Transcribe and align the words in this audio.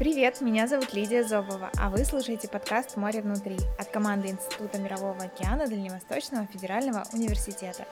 Привет, 0.00 0.40
меня 0.40 0.66
зовут 0.66 0.94
Лидия 0.94 1.22
Зобова, 1.22 1.70
а 1.76 1.90
вы 1.90 2.06
слушаете 2.06 2.48
подкаст 2.48 2.96
«Море 2.96 3.20
внутри» 3.20 3.58
от 3.78 3.88
команды 3.88 4.28
Института 4.28 4.78
Мирового 4.78 5.24
океана 5.24 5.68
Дальневосточного 5.68 6.46
федерального 6.46 7.04
университета. 7.12 7.86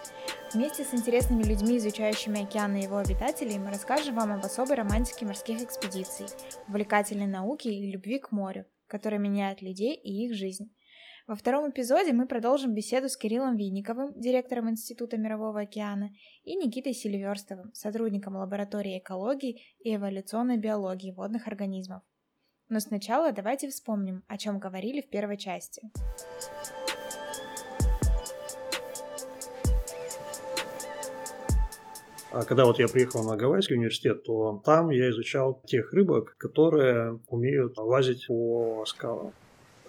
Вместе 0.55 0.85
с 0.85 0.95
интересными 0.95 1.43
людьми, 1.43 1.77
изучающими 1.77 2.45
океан 2.45 2.77
и 2.77 2.83
его 2.83 2.97
обитателей, 2.97 3.59
мы 3.59 3.69
расскажем 3.69 4.15
вам 4.15 4.33
об 4.33 4.43
особой 4.43 4.77
романтике 4.77 5.27
морских 5.27 5.61
экспедиций, 5.61 6.29
увлекательной 6.67 7.27
науке 7.27 7.69
и 7.75 7.93
любви 7.93 8.19
к 8.19 8.33
морю, 8.33 8.65
которая 8.87 9.21
меняет 9.21 9.61
людей 9.61 9.95
и 9.95 10.25
их 10.25 10.35
жизнь. 10.35 10.71
Во 11.29 11.35
втором 11.37 11.71
эпизоде 11.71 12.15
мы 12.15 12.27
продолжим 12.27 12.73
беседу 12.73 13.11
с 13.11 13.17
Кириллом 13.19 13.55
Винниковым, 13.55 14.19
директором 14.19 14.71
Института 14.71 15.19
Мирового 15.19 15.61
океана, 15.61 16.09
и 16.43 16.57
Никитой 16.57 16.95
Сильверстовым, 16.95 17.71
сотрудником 17.75 18.37
лаборатории 18.37 18.99
экологии 18.99 19.61
и 19.81 19.95
эволюционной 19.95 20.57
биологии 20.57 21.13
водных 21.13 21.47
организмов. 21.47 22.01
Но 22.71 22.81
сначала 22.81 23.31
давайте 23.31 23.69
вспомним, 23.69 24.25
о 24.27 24.39
чем 24.39 24.59
говорили 24.59 25.03
в 25.03 25.11
первой 25.11 25.37
части. 25.37 25.83
А 32.33 32.43
когда 32.45 32.65
вот 32.65 32.79
я 32.79 32.89
приехал 32.89 33.23
на 33.25 33.37
Гавайский 33.37 33.77
университет, 33.77 34.25
то 34.25 34.63
там 34.65 34.89
я 34.89 35.11
изучал 35.11 35.61
тех 35.67 35.93
рыбок, 35.93 36.37
которые 36.39 37.21
умеют 37.29 37.77
лазить 37.77 38.27
по 38.29 38.83
скалам. 38.87 39.35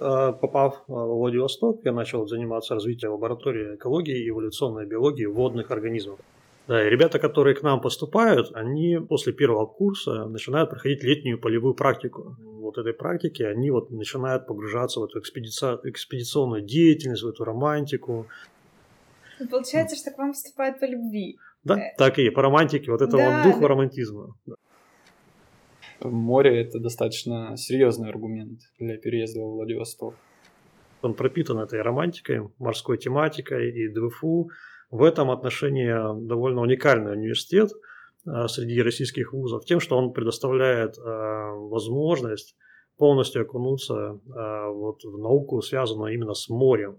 Э, 0.01 0.33
попав 0.39 0.83
в 0.87 0.93
Владивосток, 0.93 1.81
я 1.83 1.91
начал 1.91 2.25
заниматься 2.25 2.73
развитием 2.73 3.11
лаборатории 3.11 3.75
экологии 3.75 4.23
и 4.23 4.29
эволюционной 4.29 4.85
биологии 4.85 5.25
водных 5.25 5.71
организмов. 5.71 6.19
Да, 6.67 6.87
и 6.87 6.89
ребята, 6.89 7.19
которые 7.19 7.55
к 7.55 7.63
нам 7.63 7.81
поступают, 7.81 8.51
они 8.53 8.99
после 9.09 9.33
первого 9.33 9.65
курса 9.65 10.25
начинают 10.25 10.69
проходить 10.69 11.03
летнюю 11.03 11.39
полевую 11.39 11.73
практику. 11.73 12.37
Вот 12.61 12.77
этой 12.77 12.93
практики 12.93 13.43
они 13.43 13.71
вот 13.71 13.89
начинают 13.91 14.47
погружаться 14.47 14.99
в 14.99 15.03
эту 15.03 15.19
экспедици... 15.19 15.65
экспедиционную 15.83 16.61
деятельность, 16.61 17.23
в 17.23 17.27
эту 17.27 17.43
романтику. 17.43 18.27
Получается, 19.51 19.97
что 19.97 20.11
к 20.11 20.17
вам 20.17 20.31
поступают 20.31 20.79
по 20.79 20.85
любви. 20.85 21.37
Да, 21.63 21.77
э. 21.77 21.95
так 21.97 22.19
и 22.19 22.29
по 22.29 22.41
романтике, 22.41 22.91
вот 22.91 23.01
этого 23.01 23.21
да. 23.21 23.43
духа 23.43 23.67
романтизма 23.67 24.35
море 26.01 26.61
это 26.61 26.79
достаточно 26.79 27.55
серьезный 27.57 28.09
аргумент 28.09 28.59
для 28.79 28.97
переезда 28.97 29.41
во 29.41 29.51
Владивосток. 29.51 30.15
Он 31.01 31.13
пропитан 31.13 31.59
этой 31.59 31.81
романтикой, 31.81 32.49
морской 32.57 32.97
тематикой 32.97 33.71
и 33.71 33.87
ДВФУ. 33.87 34.49
В 34.91 35.03
этом 35.03 35.31
отношении 35.31 35.91
довольно 36.27 36.61
уникальный 36.61 37.13
университет 37.13 37.71
а, 38.25 38.47
среди 38.47 38.81
российских 38.81 39.33
вузов 39.33 39.65
тем, 39.65 39.79
что 39.79 39.97
он 39.97 40.13
предоставляет 40.13 40.97
а, 40.97 41.53
возможность 41.53 42.55
полностью 42.97 43.43
окунуться 43.43 44.19
а, 44.35 44.69
вот 44.69 45.03
в 45.03 45.17
науку, 45.17 45.61
связанную 45.61 46.13
именно 46.13 46.33
с 46.33 46.49
морем. 46.49 46.97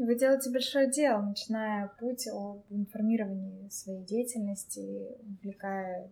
Вы 0.00 0.14
делаете 0.14 0.50
большое 0.50 0.90
дело, 0.90 1.20
начиная 1.20 1.88
путь 2.00 2.26
об 2.28 2.62
информировании 2.70 3.68
своей 3.68 4.02
деятельности, 4.02 4.80
увлекая 5.20 6.10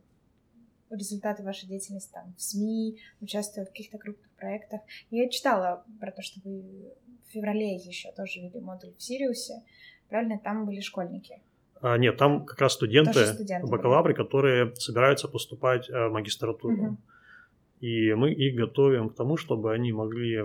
результаты 0.91 1.43
вашей 1.43 1.67
деятельности 1.67 2.13
там, 2.13 2.35
в 2.37 2.43
СМИ, 2.43 2.99
участвуя 3.23 3.65
в 3.65 3.69
каких-то 3.69 3.97
крупных 3.97 4.31
проектах. 4.33 4.83
Я 5.11 5.31
читала 5.31 5.85
про 6.01 6.13
то, 6.13 6.21
что 6.21 6.39
вы 6.45 6.61
в 6.61 7.33
феврале 7.33 7.77
еще 7.77 8.13
тоже 8.13 8.41
вели 8.41 8.61
модуль 8.61 8.93
в 8.95 9.03
Сириусе. 9.03 9.63
Правильно, 10.11 10.39
там 10.39 10.67
были 10.67 10.81
школьники. 10.81 11.41
А, 11.81 11.97
нет, 11.97 12.19
там 12.19 12.45
как 12.45 12.61
раз 12.61 12.75
студенты, 12.75 13.25
студенты 13.25 13.67
бакалавры, 13.69 14.13
были. 14.13 14.23
которые 14.23 14.77
собираются 14.77 15.29
поступать 15.29 15.89
э, 15.89 16.09
в 16.09 16.13
магистратуру. 16.13 16.75
Угу. 16.75 16.97
И 17.81 18.13
мы 18.13 18.33
их 18.33 18.55
готовим 18.55 19.09
к 19.09 19.15
тому, 19.15 19.39
чтобы 19.39 19.73
они 19.73 19.93
могли 19.93 20.43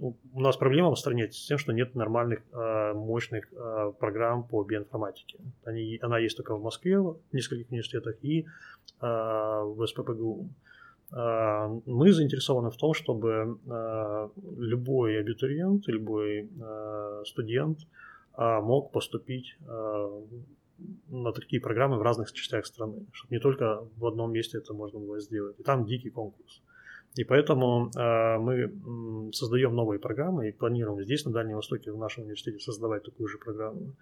у 0.00 0.40
нас 0.40 0.56
проблема 0.56 0.90
в 0.90 0.98
стране 0.98 1.30
с 1.30 1.46
тем, 1.46 1.58
что 1.58 1.72
нет 1.72 1.94
нормальных 1.94 2.40
э, 2.52 2.92
мощных 2.94 3.52
э, 3.52 3.92
программ 3.98 4.44
по 4.44 4.64
биоинформатике. 4.64 5.38
Они, 5.64 5.98
она 6.02 6.18
есть 6.18 6.36
только 6.36 6.56
в 6.56 6.62
Москве, 6.62 6.98
в 7.00 7.18
нескольких 7.32 7.70
университетах, 7.70 8.16
и 8.22 8.42
э, 8.42 8.46
в 9.00 9.86
СППГУ. 9.86 10.48
Мы 11.86 12.12
заинтересованы 12.12 12.70
в 12.70 12.76
том, 12.76 12.92
чтобы 12.92 13.58
любой 14.56 15.20
абитуриент, 15.20 15.86
любой 15.86 16.48
студент 17.24 17.78
мог 18.36 18.90
поступить 18.90 19.56
на 21.08 21.32
такие 21.32 21.60
программы 21.60 21.98
в 21.98 22.02
разных 22.02 22.32
частях 22.32 22.66
страны, 22.66 23.06
чтобы 23.12 23.34
не 23.34 23.38
только 23.38 23.84
в 23.96 24.06
одном 24.06 24.32
месте 24.32 24.58
это 24.58 24.74
можно 24.74 24.98
было 24.98 25.20
сделать. 25.20 25.60
И 25.60 25.62
там 25.62 25.84
дикий 25.84 26.10
конкурс. 26.10 26.62
И 27.14 27.24
поэтому 27.24 27.90
э, 27.96 28.38
мы 28.38 29.32
создаем 29.32 29.74
новые 29.74 30.00
программы 30.00 30.48
и 30.48 30.52
планируем 30.52 31.02
здесь, 31.04 31.24
на 31.24 31.32
Дальнем 31.32 31.56
Востоке, 31.56 31.92
в 31.92 31.98
нашем 31.98 32.24
университете 32.24 32.58
создавать 32.58 33.04
такую 33.04 33.28
же 33.28 33.38
программу 33.38 33.94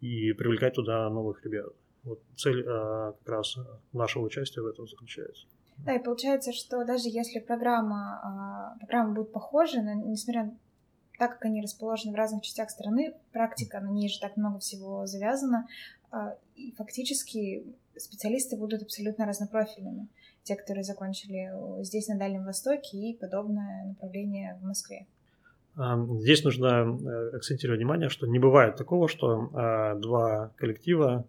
и 0.00 0.32
привлекать 0.32 0.74
туда 0.74 1.10
новых 1.10 1.44
ребят. 1.44 1.72
Вот 2.04 2.20
цель 2.36 2.60
э, 2.60 3.12
как 3.18 3.28
раз 3.28 3.56
нашего 3.92 4.24
участия 4.24 4.60
в 4.60 4.66
этом 4.66 4.86
заключается. 4.86 5.46
Да, 5.78 5.94
и 5.94 6.02
получается, 6.02 6.52
что 6.52 6.84
даже 6.84 7.08
если 7.08 7.40
программа, 7.40 8.76
э, 8.76 8.78
программа 8.80 9.14
будет 9.14 9.32
похожа, 9.32 9.82
но, 9.82 9.92
несмотря 9.92 10.54
так 11.18 11.34
как 11.34 11.44
они 11.44 11.62
расположены 11.62 12.12
в 12.12 12.16
разных 12.16 12.42
частях 12.42 12.70
страны, 12.70 13.14
практика, 13.32 13.80
на 13.80 13.88
ней 13.88 14.08
же 14.08 14.18
так 14.20 14.36
много 14.36 14.58
всего 14.58 15.06
завязано, 15.06 15.66
э, 16.12 16.36
и 16.56 16.72
фактически 16.72 17.64
специалисты 17.96 18.56
будут 18.56 18.82
абсолютно 18.82 19.26
разнопрофильными 19.26 20.08
те, 20.44 20.56
которые 20.56 20.84
закончили 20.84 21.50
э, 21.50 21.82
здесь, 21.82 22.08
на 22.08 22.18
Дальнем 22.18 22.44
Востоке, 22.44 22.98
и 22.98 23.16
подобное 23.16 23.86
направление 23.86 24.58
в 24.62 24.66
Москве. 24.66 25.06
Здесь 25.76 26.44
нужно 26.44 26.66
э, 26.66 27.36
акцентировать 27.36 27.80
внимание, 27.80 28.08
что 28.08 28.26
не 28.26 28.38
бывает 28.38 28.76
такого, 28.76 29.08
что 29.08 29.50
а, 29.52 29.96
два 29.96 30.52
коллектива 30.56 31.24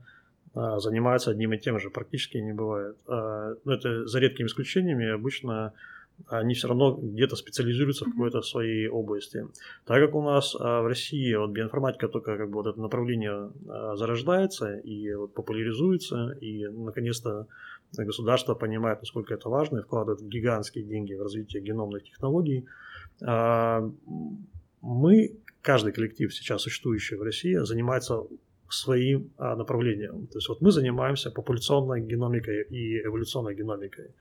занимаются 0.54 1.32
одним 1.32 1.52
и 1.52 1.58
тем 1.58 1.80
же. 1.80 1.90
Практически 1.90 2.38
не 2.38 2.54
бывает. 2.54 2.96
Но 3.08 3.74
это 3.74 4.08
за 4.08 4.20
редкими 4.20 4.48
исключениями. 4.48 5.10
Обычно 5.10 5.74
они 6.30 6.54
все 6.54 6.70
равно 6.70 6.94
где-то 6.94 7.36
специализируются 7.36 8.06
в 8.06 8.12
какой-то 8.12 8.42
своей 8.42 8.88
области. 8.88 9.46
Так 9.84 10.00
как 10.00 10.16
у 10.16 10.22
нас 10.22 10.54
в 10.54 10.88
России 10.88 11.36
вот 11.36 11.50
биоинформатика 11.50 12.08
только 12.08 12.38
как 12.38 12.48
бы 12.48 12.54
вот 12.54 12.68
это 12.68 12.80
направление 12.80 13.52
зарождается 13.96 14.78
и 14.78 15.14
вот 15.14 15.34
популяризуется, 15.34 16.30
и 16.40 16.66
наконец-то 16.68 17.48
государство 18.04 18.56
понимает, 18.56 19.00
насколько 19.02 19.34
это 19.34 19.50
важно, 19.50 19.80
и 19.80 19.82
вкладывает 19.82 20.22
гигантские 20.22 20.84
деньги 20.84 21.14
в 21.14 21.22
развитие 21.22 21.62
геномных 21.64 22.04
технологий. 22.04 22.66
А, 23.24 23.90
мы, 24.82 25.38
каждый 25.62 25.94
коллектив 25.94 26.34
сейчас 26.34 26.64
существующий 26.64 27.16
в 27.16 27.22
России, 27.22 27.56
занимается 27.64 28.24
своим 28.70 29.32
а, 29.38 29.56
направлением. 29.56 30.28
То 30.28 30.38
есть 30.38 30.50
вот 30.50 30.62
мы 30.62 30.72
занимаемся 30.72 31.32
популяционной 31.32 32.02
геномикой 32.02 32.64
и 32.64 33.02
эволюционной 33.06 33.56
геномикой 33.56 34.12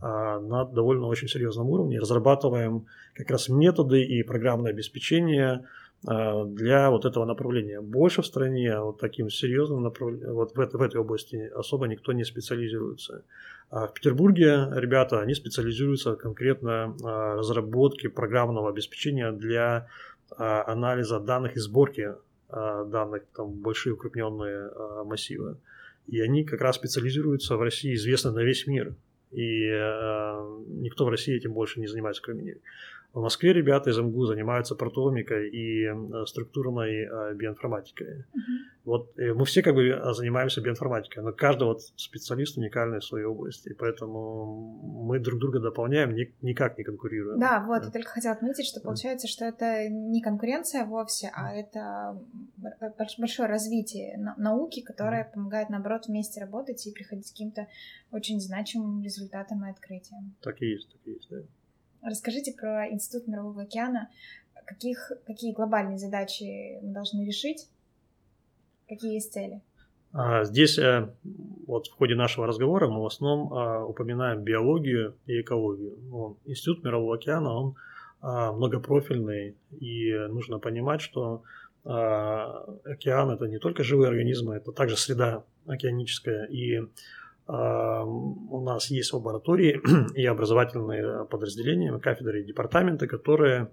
а, 0.00 0.40
на 0.40 0.64
довольно 0.64 1.06
очень 1.06 1.28
серьезном 1.28 1.68
уровне, 1.68 1.98
разрабатываем 1.98 2.86
как 3.14 3.30
раз 3.30 3.48
методы 3.48 4.02
и 4.02 4.22
программное 4.22 4.70
обеспечение 4.70 5.64
для 6.02 6.90
вот 6.90 7.04
этого 7.04 7.24
направления. 7.24 7.80
Больше 7.80 8.22
в 8.22 8.26
стране 8.26 8.78
вот 8.78 9.00
таким 9.00 9.30
серьезным 9.30 9.82
направлением, 9.82 10.32
вот 10.34 10.52
в, 10.52 10.56
в 10.56 10.82
этой 10.82 11.00
области 11.00 11.50
особо 11.54 11.88
никто 11.88 12.12
не 12.12 12.24
специализируется. 12.24 13.24
А 13.70 13.86
в 13.88 13.94
Петербурге 13.94 14.68
ребята, 14.76 15.20
они 15.20 15.34
специализируются 15.34 16.14
конкретно 16.14 16.96
а, 17.02 17.36
разработке 17.36 18.08
программного 18.08 18.70
обеспечения 18.70 19.32
для 19.32 19.88
анализа 20.36 21.20
данных 21.20 21.56
и 21.56 21.58
сборки 21.58 22.14
данных, 22.50 23.22
там 23.34 23.50
большие 23.50 23.94
укрупненные 23.94 24.70
массивы. 25.04 25.56
И 26.08 26.20
они 26.20 26.44
как 26.44 26.60
раз 26.62 26.76
специализируются 26.76 27.56
в 27.56 27.62
России, 27.62 27.94
известны 27.94 28.32
на 28.32 28.40
весь 28.40 28.66
мир. 28.66 28.94
И 29.30 29.64
э, 29.64 30.58
никто 30.68 31.04
в 31.04 31.10
России 31.10 31.36
этим 31.36 31.52
больше 31.52 31.80
не 31.80 31.86
занимается, 31.86 32.22
кроме 32.22 32.42
них. 32.42 32.56
В 33.14 33.20
Москве 33.20 33.54
ребята 33.54 33.88
из 33.88 33.98
МГУ 33.98 34.26
занимаются 34.26 34.74
протомикой 34.74 35.48
и 35.48 35.86
э, 35.86 36.26
структурной 36.26 37.04
э, 37.04 37.34
биоинформатикой. 37.34 38.18
Uh-huh. 38.18 38.58
Вот 38.84 39.18
э, 39.18 39.32
мы 39.32 39.46
все 39.46 39.62
как 39.62 39.74
бы 39.74 39.98
занимаемся 40.12 40.60
биоинформатикой, 40.60 41.22
но 41.22 41.32
каждый 41.32 41.64
вот 41.64 41.80
специалист 41.96 42.58
уникальный 42.58 42.98
в 43.00 43.04
своей 43.04 43.24
области, 43.24 43.74
поэтому 43.78 45.04
мы 45.06 45.18
друг 45.20 45.40
друга 45.40 45.58
дополняем, 45.58 46.14
никак 46.42 46.76
не 46.76 46.84
конкурируем. 46.84 47.40
Да, 47.40 47.64
вот, 47.66 47.84
я 47.84 47.90
только 47.90 48.10
хотела 48.10 48.34
отметить, 48.34 48.66
что 48.66 48.80
получается, 48.80 49.26
что 49.26 49.46
это 49.46 49.88
не 49.88 50.20
конкуренция 50.20 50.84
вовсе, 50.84 51.30
а 51.34 51.54
это 51.54 52.20
большое 53.18 53.48
развитие 53.48 54.18
науки, 54.36 54.82
которое 54.82 55.24
помогает, 55.24 55.70
наоборот, 55.70 56.08
вместе 56.08 56.40
работать 56.42 56.86
и 56.86 56.92
приходить 56.92 57.28
к 57.28 57.30
каким-то 57.30 57.68
очень 58.10 58.38
значимым 58.38 59.02
результатам 59.02 59.64
и 59.64 59.70
открытиям. 59.70 60.36
Так 60.42 60.60
и 60.60 60.66
есть, 60.66 60.92
так 60.92 61.00
и 61.06 61.10
есть, 61.12 61.28
да. 61.30 61.38
Расскажите 62.02 62.52
про 62.52 62.88
Институт 62.90 63.26
Мирового 63.26 63.62
океана. 63.62 64.08
Каких, 64.64 65.12
какие 65.26 65.52
глобальные 65.52 65.98
задачи 65.98 66.78
мы 66.82 66.92
должны 66.92 67.26
решить? 67.26 67.68
Какие 68.88 69.14
есть 69.14 69.32
цели? 69.32 69.60
А, 70.12 70.44
здесь 70.44 70.78
э, 70.78 71.10
вот 71.66 71.88
в 71.88 71.92
ходе 71.92 72.14
нашего 72.14 72.46
разговора 72.46 72.88
мы 72.88 73.02
в 73.02 73.06
основном 73.06 73.52
а, 73.52 73.84
упоминаем 73.84 74.42
биологию 74.42 75.16
и 75.26 75.40
экологию. 75.40 75.98
Ну, 76.02 76.36
Институт 76.44 76.82
Мирового 76.82 77.16
океана, 77.16 77.52
он 77.52 77.74
а, 78.20 78.52
многопрофильный, 78.52 79.54
и 79.78 80.12
нужно 80.30 80.58
понимать, 80.58 81.00
что 81.00 81.42
океан 81.84 83.30
это 83.30 83.46
не 83.46 83.58
только 83.58 83.82
живые 83.82 84.08
организмы, 84.10 84.56
это 84.56 84.72
также 84.72 84.98
среда 84.98 85.44
океаническая. 85.66 86.44
И 86.46 86.82
у 87.48 88.60
нас 88.60 88.90
есть 88.90 89.12
лаборатории 89.14 89.80
и 90.14 90.26
образовательные 90.26 91.24
подразделения, 91.24 91.98
кафедры 91.98 92.42
и 92.42 92.44
департаменты, 92.44 93.06
которые 93.06 93.70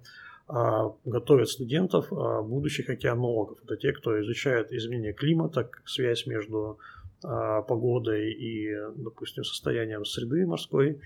а, 0.48 0.94
готовят 1.06 1.50
студентов 1.50 2.12
а, 2.14 2.42
будущих 2.44 2.90
океанологов. 2.90 3.58
Это 3.64 3.78
те, 3.78 3.92
кто 3.94 4.22
изучает 4.22 4.72
изменение 4.72 5.14
климата, 5.14 5.68
связь 5.86 6.28
между 6.28 6.78
а, 7.24 7.64
погодой 7.64 8.32
и, 8.32 8.72
допустим, 8.96 9.44
состоянием 9.44 10.06
среды 10.06 10.46
морской, 10.46 11.02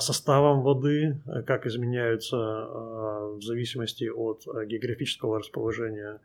составом 0.00 0.62
воды, 0.62 1.18
как 1.46 1.66
изменяются 1.66 2.36
в 2.36 3.40
зависимости 3.40 4.04
от 4.04 4.44
географического 4.66 5.38
расположения 5.38 6.20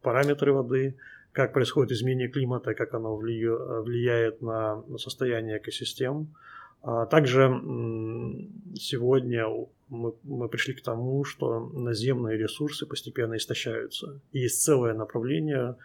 параметры 0.00 0.52
воды, 0.52 0.96
как 1.36 1.52
происходит 1.52 1.92
изменение 1.92 2.28
климата, 2.28 2.72
как 2.72 2.94
оно 2.94 3.14
влияет 3.14 4.40
на 4.40 4.82
состояние 4.96 5.58
экосистем. 5.58 6.34
Также 7.10 7.42
сегодня 8.74 9.44
мы, 9.88 10.14
мы 10.22 10.48
пришли 10.48 10.72
к 10.72 10.82
тому, 10.82 11.24
что 11.24 11.60
наземные 11.74 12.38
ресурсы 12.38 12.86
постепенно 12.86 13.36
истощаются. 13.36 14.18
И 14.32 14.38
есть 14.38 14.62
целое 14.62 14.94
направление, 14.94 15.76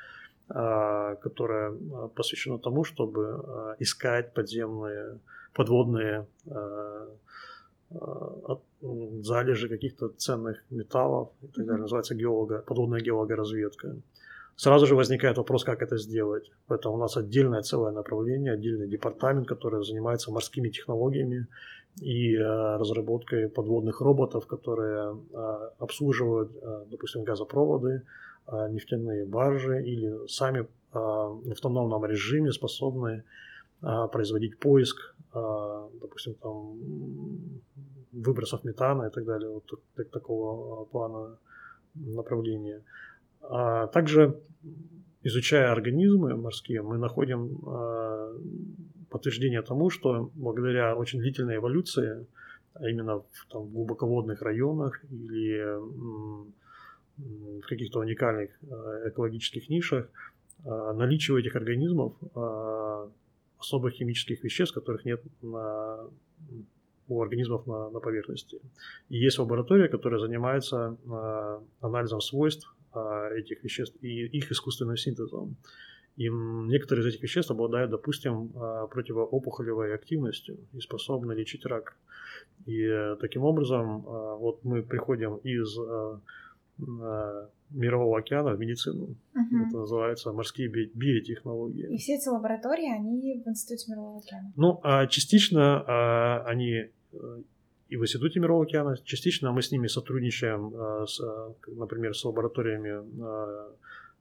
а, 0.47 1.15
которое 1.15 1.71
а, 1.71 2.07
посвящено 2.07 2.57
тому, 2.57 2.85
чтобы 2.85 3.21
а, 3.25 3.75
искать 3.79 4.33
подземные, 4.33 5.19
подводные 5.53 6.27
залежи 9.21 9.67
каких-то 9.67 10.07
ценных 10.07 10.63
металлов 10.69 11.29
и 11.41 11.47
так 11.47 11.65
далее. 11.65 11.81
Называется 11.81 12.15
геолога, 12.15 12.63
подводная 12.65 13.01
геологоразведка. 13.01 13.97
Сразу 14.55 14.85
же 14.85 14.95
возникает 14.95 15.37
вопрос, 15.37 15.63
как 15.63 15.81
это 15.81 15.97
сделать. 15.97 16.51
Поэтому 16.67 16.95
у 16.95 16.97
нас 16.97 17.17
отдельное 17.17 17.61
целое 17.61 17.91
направление, 17.91 18.53
отдельный 18.53 18.87
департамент, 18.87 19.47
который 19.47 19.83
занимается 19.83 20.31
морскими 20.31 20.69
технологиями 20.69 21.47
и 21.99 22.35
э, 22.35 22.77
разработкой 22.77 23.49
подводных 23.49 24.01
роботов, 24.01 24.45
которые 24.47 25.15
э, 25.33 25.69
обслуживают, 25.79 26.51
э, 26.61 26.85
допустим, 26.91 27.23
газопроводы, 27.23 28.03
нефтяные 28.69 29.25
баржи 29.25 29.81
или 29.83 30.27
сами 30.27 30.67
в 30.91 31.51
автономном 31.51 32.03
режиме 32.05 32.51
способны 32.51 33.23
производить 34.11 34.57
поиск, 34.57 35.15
допустим, 36.01 36.33
там, 36.33 36.73
выбросов 38.11 38.65
метана 38.65 39.07
и 39.07 39.09
так 39.09 39.25
далее, 39.25 39.49
вот 39.49 39.63
такого 40.11 40.85
плана 40.85 41.37
направления. 41.93 42.81
А 43.41 43.87
также, 43.87 44.39
изучая 45.23 45.71
организмы 45.71 46.35
морские, 46.35 46.81
мы 46.81 46.97
находим 46.97 47.59
а, 47.67 48.33
подтверждение 49.09 49.61
тому, 49.61 49.89
что 49.89 50.31
благодаря 50.35 50.95
очень 50.95 51.19
длительной 51.19 51.57
эволюции, 51.57 52.27
а 52.73 52.89
именно 52.89 53.19
в, 53.19 53.47
там, 53.49 53.67
глубоководных 53.69 54.41
районах 54.41 55.03
или 55.09 55.61
в 57.17 57.67
каких-то 57.67 57.99
уникальных 57.99 58.51
а, 58.63 59.09
экологических 59.09 59.69
нишах, 59.69 60.09
наличие 60.63 61.35
у 61.35 61.39
этих 61.39 61.55
организмов 61.55 62.13
особых 63.57 63.93
химических 63.93 64.43
веществ, 64.43 64.75
которых 64.75 65.05
нет 65.05 65.23
на, 65.41 66.07
у 67.07 67.21
организмов 67.21 67.65
на, 67.65 67.89
на 67.89 67.99
поверхности. 67.99 68.61
И 69.09 69.17
есть 69.17 69.39
лаборатория, 69.39 69.87
которая 69.87 70.19
занимается 70.19 70.97
анализом 71.81 72.21
свойств 72.21 72.75
этих 72.93 73.63
веществ 73.63 73.95
и 74.01 74.25
их 74.25 74.51
искусственным 74.51 74.97
синтезом. 74.97 75.55
И 76.17 76.29
некоторые 76.29 77.03
из 77.03 77.13
этих 77.13 77.23
веществ 77.23 77.51
обладают, 77.51 77.91
допустим, 77.91 78.51
а, 78.55 78.87
противоопухолевой 78.87 79.95
активностью 79.95 80.57
и 80.73 80.79
способны 80.79 81.33
лечить 81.33 81.65
рак. 81.65 81.95
И 82.65 82.83
э, 82.83 83.15
таким 83.19 83.43
образом, 83.43 84.05
а, 84.05 84.35
вот 84.35 84.63
мы 84.63 84.83
приходим 84.83 85.37
из 85.37 85.77
мирового 87.69 88.17
океана 88.17 88.55
в 88.55 88.59
медицину. 88.59 89.15
Угу. 89.35 89.67
Это 89.67 89.77
называется 89.77 90.31
морские 90.33 90.67
би- 90.67 90.91
биотехнологии. 90.95 91.93
И 91.93 91.97
все 91.97 92.15
эти 92.15 92.27
лаборатории, 92.27 92.91
они 92.91 93.43
в 93.45 93.47
Институте 93.47 93.91
мирового 93.91 94.17
океана? 94.17 94.51
Ну, 94.55 94.79
а 94.83 95.05
частично 95.05 96.43
они 96.43 96.89
э, 97.13 97.41
и 97.91 97.97
в 97.97 98.03
Институте 98.03 98.39
Мирового 98.39 98.63
океана. 98.63 98.95
Частично 99.03 99.51
мы 99.51 99.61
с 99.61 99.71
ними 99.71 99.87
сотрудничаем, 99.87 100.73
с, 101.05 101.19
а, 101.19 101.53
например, 101.67 102.15
с 102.15 102.23
лабораториями, 102.23 103.03
а, 103.21 103.69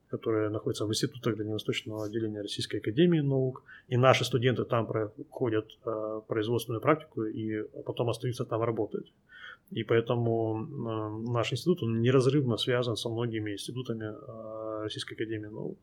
которые 0.09 0.49
находятся 0.49 0.85
в 0.85 0.89
институтах 0.89 1.37
Дальневосточного 1.37 2.05
отделения 2.05 2.41
Российской 2.41 2.81
Академии 2.81 3.21
Наук. 3.21 3.63
И 3.87 3.95
наши 3.95 4.25
студенты 4.25 4.65
там 4.65 4.87
проходят 4.87 5.79
производственную 6.27 6.81
практику 6.81 7.23
и 7.23 7.63
потом 7.85 8.09
остаются 8.09 8.43
там 8.43 8.61
работать. 8.61 9.13
И 9.71 9.83
поэтому 9.83 10.67
наш 11.31 11.53
институт 11.53 11.83
он 11.83 12.01
неразрывно 12.01 12.57
связан 12.57 12.97
со 12.97 13.09
многими 13.09 13.51
институтами 13.51 14.13
Российской 14.83 15.13
Академии 15.13 15.47
Наук 15.47 15.77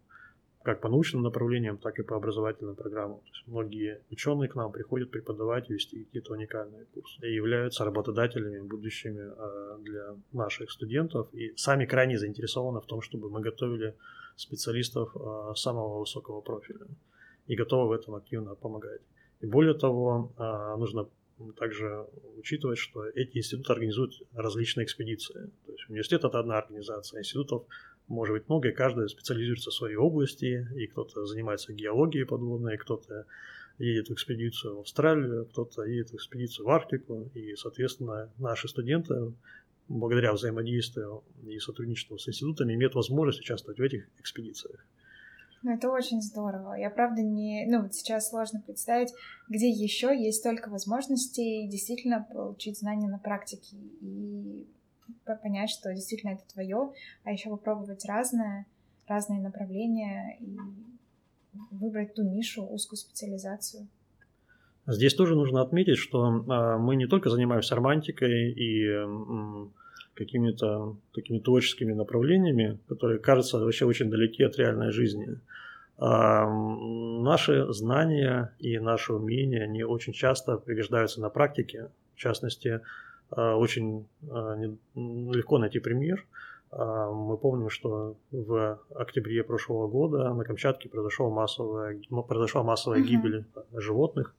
как 0.68 0.82
по 0.82 0.90
научным 0.90 1.22
направлениям, 1.22 1.78
так 1.78 1.98
и 1.98 2.02
по 2.02 2.14
образовательным 2.14 2.74
программам. 2.76 3.20
То 3.20 3.30
есть 3.32 3.46
многие 3.46 4.02
ученые 4.10 4.50
к 4.50 4.54
нам 4.54 4.70
приходят 4.70 5.10
преподавать 5.10 5.70
вести 5.70 6.04
какие-то 6.04 6.34
уникальные 6.34 6.84
курсы 6.92 7.26
и 7.26 7.34
являются 7.34 7.86
работодателями 7.86 8.60
будущими 8.60 9.22
а, 9.22 9.78
для 9.78 10.14
наших 10.32 10.70
студентов 10.70 11.32
и 11.32 11.54
сами 11.56 11.86
крайне 11.86 12.18
заинтересованы 12.18 12.80
в 12.80 12.84
том, 12.84 13.00
чтобы 13.00 13.30
мы 13.30 13.40
готовили 13.40 13.94
специалистов 14.36 15.16
а, 15.16 15.54
самого 15.54 16.00
высокого 16.00 16.42
профиля 16.42 16.86
и 17.46 17.56
готовы 17.56 17.88
в 17.88 17.92
этом 17.92 18.16
активно 18.16 18.54
помогать. 18.54 19.00
И 19.40 19.46
более 19.46 19.72
того, 19.72 20.34
а, 20.36 20.76
нужно 20.76 21.08
также 21.56 22.06
учитывать, 22.36 22.78
что 22.78 23.06
эти 23.06 23.38
институты 23.38 23.72
организуют 23.72 24.12
различные 24.34 24.84
экспедиции. 24.84 25.50
То 25.64 25.72
есть 25.72 25.88
университет 25.88 26.24
это 26.24 26.38
одна 26.38 26.58
организация, 26.58 27.20
институтов 27.20 27.64
может 28.08 28.34
быть 28.34 28.48
много, 28.48 28.68
и 28.68 28.72
каждый 28.72 29.08
специализируется 29.08 29.70
в 29.70 29.74
своей 29.74 29.96
области, 29.96 30.66
и 30.76 30.86
кто-то 30.86 31.26
занимается 31.26 31.72
геологией 31.72 32.26
подводной, 32.26 32.76
кто-то 32.76 33.26
едет 33.78 34.08
в 34.08 34.12
экспедицию 34.12 34.76
в 34.76 34.80
Австралию, 34.80 35.46
кто-то 35.46 35.84
едет 35.84 36.10
в 36.10 36.14
экспедицию 36.14 36.66
в 36.66 36.70
Арктику, 36.70 37.30
и, 37.34 37.54
соответственно, 37.54 38.30
наши 38.38 38.68
студенты 38.68 39.32
благодаря 39.88 40.32
взаимодействию 40.32 41.22
и 41.46 41.58
сотрудничеству 41.58 42.18
с 42.18 42.28
институтами 42.28 42.74
имеют 42.74 42.94
возможность 42.94 43.40
участвовать 43.40 43.78
в 43.78 43.82
этих 43.82 44.08
экспедициях. 44.18 44.84
Ну, 45.62 45.74
это 45.74 45.90
очень 45.90 46.22
здорово. 46.22 46.74
Я, 46.74 46.88
правда, 46.88 47.20
не... 47.20 47.66
Ну, 47.66 47.82
вот 47.82 47.94
сейчас 47.94 48.30
сложно 48.30 48.62
представить, 48.64 49.12
где 49.48 49.68
еще 49.68 50.16
есть 50.16 50.38
столько 50.38 50.68
возможностей 50.68 51.66
действительно 51.68 52.24
получить 52.30 52.78
знания 52.78 53.08
на 53.08 53.18
практике 53.18 53.76
и 54.00 54.68
понять, 55.42 55.70
что 55.70 55.92
действительно 55.94 56.30
это 56.30 56.42
твое, 56.52 56.92
а 57.24 57.32
еще 57.32 57.50
попробовать 57.50 58.04
разное, 58.06 58.66
разные 59.06 59.40
направления 59.40 60.36
и 60.40 60.56
выбрать 61.70 62.14
ту 62.14 62.22
нишу, 62.22 62.64
узкую 62.64 62.98
специализацию. 62.98 63.88
Здесь 64.86 65.14
тоже 65.14 65.34
нужно 65.34 65.60
отметить, 65.60 65.98
что 65.98 66.44
а, 66.48 66.78
мы 66.78 66.96
не 66.96 67.06
только 67.06 67.28
занимаемся 67.28 67.74
романтикой 67.74 68.52
и 68.52 69.06
какими-то 70.14 70.96
такими 71.14 71.38
творческими 71.38 71.92
направлениями, 71.92 72.78
которые 72.88 73.20
кажутся 73.20 73.58
вообще 73.58 73.84
очень 73.84 74.10
далеки 74.10 74.42
от 74.42 74.58
реальной 74.58 74.90
жизни. 74.90 75.38
А, 75.96 76.48
наши 76.48 77.72
знания 77.72 78.54
и 78.58 78.78
наши 78.78 79.12
умения, 79.12 79.64
они 79.64 79.84
очень 79.84 80.12
часто 80.12 80.56
пригождаются 80.56 81.20
на 81.20 81.28
практике. 81.28 81.90
В 82.16 82.18
частности, 82.18 82.80
очень 83.30 84.06
а, 84.30 84.56
легко 84.94 85.58
найти 85.58 85.80
пример. 85.80 86.24
А, 86.70 87.10
мы 87.10 87.36
помним, 87.36 87.70
что 87.70 88.16
в 88.30 88.78
октябре 88.94 89.42
прошлого 89.44 89.88
года 89.88 90.32
на 90.34 90.44
Камчатке 90.44 90.88
произошла 90.88 91.28
массовая, 91.28 92.00
произошла 92.26 92.62
массовая 92.62 93.00
гибель 93.00 93.44
животных 93.74 94.34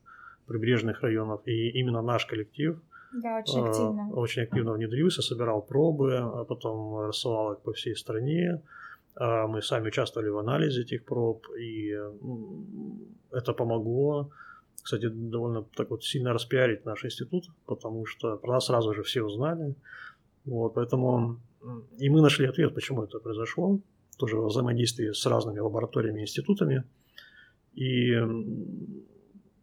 прибрежных 0.48 1.02
районов. 1.02 1.42
И 1.46 1.70
именно 1.70 2.02
наш 2.02 2.26
коллектив 2.26 2.80
да, 3.14 3.40
очень 3.40 3.68
активно. 3.68 4.10
очень 4.14 4.44
активно 4.44 4.74
внедрился, 4.74 5.22
собирал 5.22 5.62
пробы, 5.62 6.18
а 6.18 6.44
потом 6.44 7.08
рассылал 7.08 7.54
их 7.54 7.60
по 7.60 7.74
всей 7.74 7.96
стране. 7.96 8.62
Мы 9.20 9.62
сами 9.62 9.88
участвовали 9.88 10.30
в 10.30 10.38
анализе 10.38 10.82
этих 10.82 11.04
проб, 11.04 11.46
и 11.60 11.94
это 13.32 13.54
помогло 13.54 14.32
кстати, 14.82 15.08
довольно 15.08 15.64
так 15.76 15.90
вот 15.90 16.04
сильно 16.04 16.34
распиарить 16.34 16.86
наш 16.86 17.06
институт, 17.06 17.46
потому 17.66 18.06
что 18.06 18.38
про 18.38 18.54
нас 18.54 18.66
сразу 18.66 18.94
же 18.94 19.04
все 19.04 19.24
узнали. 19.24 19.76
Вот, 20.46 20.74
поэтому 20.74 21.40
и 21.98 22.10
мы 22.10 22.22
нашли 22.22 22.48
ответ, 22.48 22.74
почему 22.74 23.04
это 23.04 23.20
произошло. 23.20 23.80
тоже 24.18 24.36
во 24.38 24.48
взаимодействии 24.48 25.12
с 25.12 25.26
разными 25.26 25.60
лабораториями 25.60 26.20
и 26.20 26.24
институтами. 26.24 26.84
И 27.74 28.16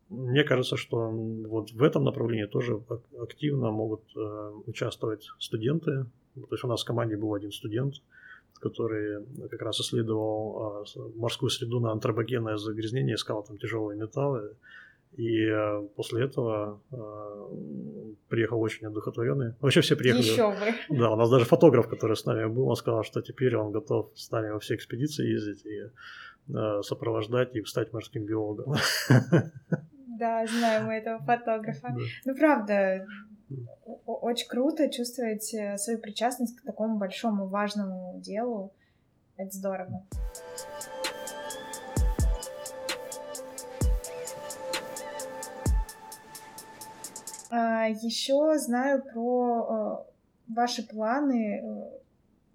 мне 0.09 0.45
кажется, 0.45 0.77
что 0.77 1.11
вот 1.11 1.73
в 1.73 1.83
этом 1.83 2.05
направлении 2.05 2.47
тоже 2.47 2.81
активно 3.21 3.71
могут 3.71 4.03
э, 4.17 4.53
участвовать 4.67 5.29
студенты. 5.39 6.07
То 6.35 6.49
есть 6.53 6.65
у 6.65 6.69
нас 6.69 6.83
в 6.83 6.87
команде 6.87 7.17
был 7.17 7.35
один 7.35 7.51
студент, 7.51 7.95
который 8.55 9.27
как 9.51 9.61
раз 9.63 9.81
исследовал 9.81 10.85
э, 10.85 11.01
морскую 11.17 11.51
среду 11.51 11.81
на 11.81 11.93
антропогенное 11.93 12.57
загрязнение, 12.57 13.17
искал 13.17 13.43
там 13.43 13.59
тяжелые 13.59 13.99
металлы. 13.99 14.57
И 15.17 15.47
э, 15.47 15.89
после 15.97 16.25
этого 16.25 16.81
э, 16.93 18.17
приехал 18.29 18.61
очень 18.61 18.87
одухотворенный. 18.87 19.55
Вообще 19.61 19.81
все 19.81 19.97
приехали. 19.97 20.23
Еще 20.23 20.51
бы. 20.51 20.75
Да, 20.99 21.11
у 21.11 21.17
нас 21.17 21.31
даже 21.31 21.47
фотограф, 21.47 21.89
который 21.89 22.17
с 22.17 22.27
нами 22.27 22.47
был, 22.47 22.69
он 22.69 22.77
сказал, 22.77 23.03
что 23.03 23.23
теперь 23.23 23.57
он 23.57 23.73
готов 23.73 24.11
с 24.15 24.31
нами 24.31 24.51
во 24.51 24.59
все 24.59 24.75
экспедиции 24.75 25.27
ездить 25.27 25.65
и 25.65 25.91
э, 26.53 26.83
сопровождать 26.83 27.57
и 27.57 27.65
стать 27.65 27.93
морским 27.93 28.27
биологом. 28.27 28.75
Да, 30.19 30.47
знаем 30.47 30.87
мы 30.87 30.95
этого 30.95 31.19
фотографа. 31.19 31.89
Да. 31.89 31.97
Ну, 32.25 32.35
правда, 32.35 33.05
очень 34.07 34.49
круто 34.49 34.89
чувствовать 34.89 35.43
свою 35.43 35.99
причастность 35.99 36.59
к 36.59 36.65
такому 36.65 36.97
большому 36.97 37.49
важному 37.49 38.19
делу. 38.23 38.73
Это 39.37 39.51
здорово. 39.51 40.07
А, 47.51 47.87
Еще 47.89 48.59
знаю 48.59 49.03
про 49.03 50.07
э, 50.49 50.53
ваши 50.55 50.87
планы, 50.87 51.61
э, 51.63 51.99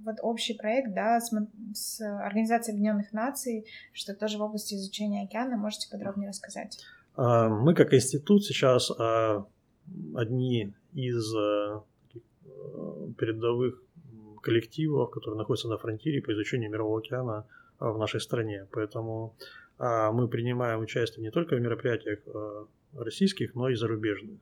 вот 0.04 0.16
общий 0.22 0.54
проект, 0.54 0.94
да, 0.94 1.20
с, 1.20 1.32
с 1.74 2.02
Организацией 2.02 2.76
Объединенных 2.76 3.14
Наций, 3.14 3.66
что 3.94 4.14
тоже 4.14 4.38
в 4.38 4.42
области 4.42 4.76
изучения 4.76 5.24
океана. 5.24 5.58
Можете 5.58 5.90
подробнее 5.90 6.30
рассказать? 6.30 6.80
А, 7.16 7.50
мы 7.50 7.74
как 7.74 7.94
институт 7.94 8.44
сейчас 8.46 8.92
а, 8.92 9.46
одни 10.16 10.74
из 10.94 11.36
а, 11.36 11.84
передовых 13.18 13.82
коллективов, 14.42 15.12
которые 15.12 15.38
находятся 15.38 15.68
на 15.68 15.78
фронтире 15.78 16.22
по 16.22 16.34
изучению 16.34 16.72
Мирового 16.72 17.00
океана 17.00 17.46
в 17.80 17.98
нашей 17.98 18.20
стране. 18.20 18.68
Поэтому 18.72 19.36
мы 19.78 20.28
принимаем 20.28 20.80
участие 20.80 21.24
не 21.24 21.32
только 21.32 21.56
в 21.56 21.62
мероприятиях 21.62 22.20
российских, 22.96 23.54
но 23.54 23.70
и 23.70 23.76
зарубежных. 23.76 24.40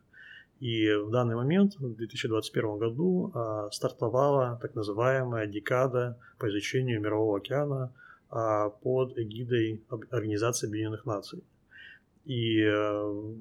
И 0.60 0.92
в 0.94 1.10
данный 1.10 1.36
момент, 1.36 1.76
в 1.76 1.96
2021 1.96 2.78
году, 2.78 3.34
стартовала 3.72 4.60
так 4.62 4.76
называемая 4.76 5.48
декада 5.48 6.18
по 6.38 6.50
изучению 6.50 7.00
Мирового 7.00 7.38
океана 7.38 7.94
под 8.30 9.18
эгидой 9.18 9.82
Организации 10.12 10.68
Объединенных 10.68 11.06
Наций. 11.06 11.44
И 12.26 12.62
э, 12.62 13.34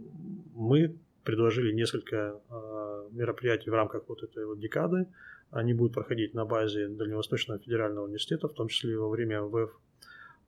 мы 0.55 0.97
предложили 1.23 1.73
несколько 1.73 2.41
э, 2.49 3.09
мероприятий 3.13 3.69
в 3.69 3.75
рамках 3.75 4.05
вот 4.09 4.23
этой 4.23 4.47
вот 4.47 4.61
декады. 4.61 5.07
Они 5.51 5.75
будут 5.75 5.93
проходить 5.93 6.33
на 6.33 6.47
базе 6.47 6.89
Дальневосточного 6.89 7.61
федерального 7.61 8.07
университета, 8.07 8.49
в 8.49 8.55
том 8.55 8.69
числе 8.69 8.99
во 8.99 9.11
время 9.11 9.41
МВФ. 9.41 9.71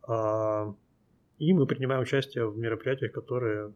А, 0.08 0.74
и 1.38 1.52
мы 1.52 1.66
принимаем 1.66 2.00
участие 2.00 2.48
в 2.48 2.56
мероприятиях, 2.56 3.12
которые 3.12 3.74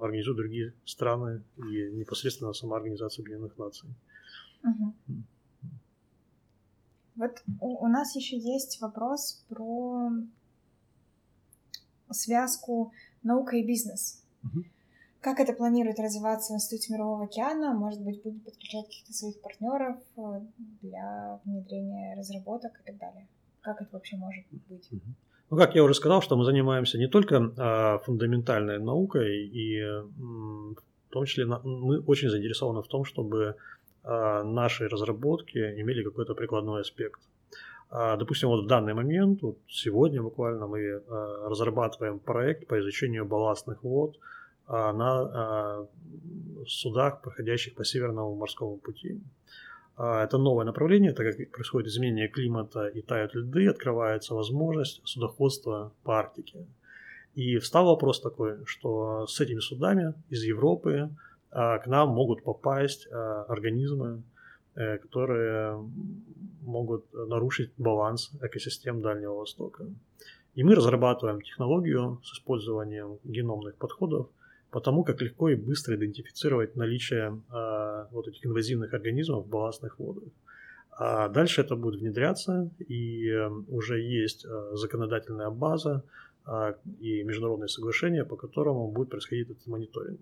организуют 0.00 0.38
другие 0.38 0.74
страны 0.84 1.42
и 1.56 1.90
непосредственно 1.92 2.52
сама 2.52 2.76
Организация 2.76 3.22
Объединенных 3.22 3.56
Наций. 3.58 3.88
Угу. 4.64 4.94
Вот 7.16 7.42
у, 7.60 7.84
у 7.84 7.88
нас 7.88 8.16
еще 8.16 8.38
есть 8.38 8.80
вопрос 8.80 9.44
про 9.48 10.10
связку 12.10 12.92
наука 13.22 13.56
и 13.56 13.66
бизнес. 13.66 14.24
Угу. 14.44 14.64
Как 15.20 15.38
это 15.38 15.52
планирует 15.52 16.00
развиваться 16.00 16.52
в 16.52 16.56
Институте 16.56 16.92
Мирового 16.92 17.24
океана? 17.24 17.74
Может 17.74 18.02
быть, 18.02 18.22
будет 18.22 18.44
подключать 18.44 18.86
каких-то 18.86 19.12
своих 19.12 19.40
партнеров 19.40 19.98
э, 20.16 20.40
для 20.82 21.40
внедрения 21.44 22.16
разработок 22.16 22.80
и 22.80 22.82
так 22.84 22.98
далее? 22.98 23.28
Как 23.60 23.80
это 23.80 23.90
вообще 23.92 24.16
может 24.16 24.44
быть? 24.68 24.90
Ну, 25.52 25.58
как 25.58 25.74
я 25.74 25.84
уже 25.84 25.92
сказал, 25.92 26.22
что 26.22 26.34
мы 26.36 26.46
занимаемся 26.46 26.96
не 26.96 27.08
только 27.08 27.52
а, 27.58 27.98
фундаментальной 27.98 28.78
наукой, 28.78 29.46
и 29.48 29.82
в 29.82 31.10
том 31.10 31.26
числе 31.26 31.44
мы 31.44 32.00
очень 32.06 32.30
заинтересованы 32.30 32.80
в 32.80 32.88
том, 32.88 33.04
чтобы 33.04 33.56
а, 34.02 34.44
наши 34.44 34.88
разработки 34.88 35.58
имели 35.58 36.04
какой-то 36.04 36.34
прикладной 36.34 36.80
аспект. 36.80 37.20
А, 37.90 38.16
допустим, 38.16 38.48
вот 38.48 38.64
в 38.64 38.66
данный 38.66 38.94
момент, 38.94 39.42
вот 39.42 39.58
сегодня 39.68 40.22
буквально 40.22 40.66
мы 40.66 41.02
разрабатываем 41.44 42.18
проект 42.18 42.66
по 42.66 42.80
изучению 42.80 43.26
балластных 43.26 43.82
вод 43.82 44.16
на 44.68 45.86
судах, 46.66 47.20
проходящих 47.20 47.74
по 47.74 47.84
Северному 47.84 48.36
морскому 48.36 48.78
пути. 48.78 49.20
Это 50.04 50.36
новое 50.38 50.64
направление, 50.64 51.12
так 51.12 51.26
как 51.26 51.50
происходит 51.52 51.88
изменение 51.88 52.26
климата 52.26 52.88
и 52.88 53.02
тают 53.02 53.34
льды, 53.34 53.68
открывается 53.68 54.34
возможность 54.34 55.00
судоходства 55.04 55.92
по 56.02 56.18
Арктике. 56.18 56.66
И 57.36 57.58
встал 57.58 57.86
вопрос 57.86 58.20
такой, 58.20 58.64
что 58.66 59.26
с 59.28 59.40
этими 59.40 59.60
судами 59.60 60.14
из 60.28 60.42
Европы 60.42 61.08
к 61.50 61.82
нам 61.86 62.08
могут 62.08 62.42
попасть 62.42 63.06
организмы, 63.12 64.22
Э, 64.74 64.96
которые 64.96 65.86
могут 66.62 67.04
нарушить 67.12 67.72
баланс 67.76 68.30
экосистем 68.40 69.02
Дальнего 69.02 69.34
Востока. 69.34 69.84
И 70.54 70.64
мы 70.64 70.74
разрабатываем 70.74 71.42
технологию 71.42 72.18
с 72.24 72.32
использованием 72.32 73.18
геномных 73.22 73.74
подходов 73.74 74.28
по 74.72 74.80
тому, 74.80 75.04
как 75.04 75.22
легко 75.22 75.50
и 75.50 75.54
быстро 75.54 75.94
идентифицировать 75.94 76.76
наличие 76.76 77.28
э, 77.52 78.06
вот 78.10 78.26
этих 78.26 78.46
инвазивных 78.46 78.94
организмов 78.94 79.44
в 79.44 79.48
балластных 79.48 79.98
водах. 79.98 80.24
А 80.90 81.28
дальше 81.28 81.60
это 81.60 81.76
будет 81.76 82.00
внедряться, 82.00 82.70
и 82.88 83.28
э, 83.28 83.48
уже 83.68 84.00
есть 84.00 84.46
э, 84.46 84.70
законодательная 84.72 85.50
база 85.50 86.02
э, 86.46 86.74
и 87.00 87.22
международные 87.22 87.68
соглашения, 87.68 88.24
по 88.24 88.36
которому 88.36 88.90
будет 88.90 89.10
происходить 89.10 89.50
этот 89.50 89.66
мониторинг. 89.66 90.20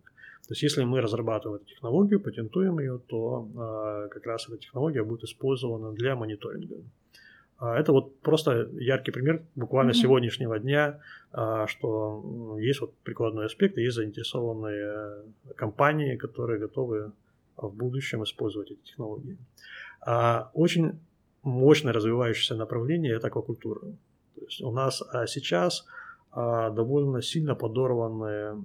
То 0.49 0.53
есть 0.53 0.63
если 0.63 0.83
мы 0.83 1.01
разрабатываем 1.01 1.63
эту 1.63 1.71
технологию, 1.73 2.21
патентуем 2.21 2.81
ее, 2.81 2.99
то 3.07 3.49
э, 3.55 4.09
как 4.09 4.27
раз 4.27 4.49
эта 4.49 4.59
технология 4.59 5.05
будет 5.05 5.23
использована 5.23 5.93
для 5.93 6.17
мониторинга. 6.17 6.77
А 7.61 7.79
это 7.79 7.93
вот 7.93 8.19
просто 8.21 8.71
яркий 8.73 9.13
пример 9.13 9.43
буквально 9.55 9.91
mm-hmm. 9.91 10.03
сегодняшнего 10.03 10.59
дня, 10.59 10.99
э, 11.33 11.67
что 11.69 12.57
есть 12.59 12.81
вот 12.81 12.95
прикладной 13.05 13.47
аспект, 13.47 13.77
есть 13.77 13.97
заинтересованные 13.97 15.25
компании, 15.57 16.17
которые 16.17 16.59
готовы 16.59 17.13
в 17.57 17.71
будущем 17.75 18.25
использовать 18.25 18.71
эти 18.71 18.81
технологии. 18.81 19.37
А 20.01 20.51
очень 20.55 20.99
мощно 21.43 21.93
развивающееся 21.93 22.57
направление– 22.57 23.15
это 23.17 23.27
аквакультура. 23.27 23.81
То 23.81 24.45
есть 24.47 24.63
у 24.63 24.71
нас 24.71 25.03
сейчас 25.27 25.87
довольно 26.35 27.21
сильно 27.21 27.55
подорваны 27.55 28.63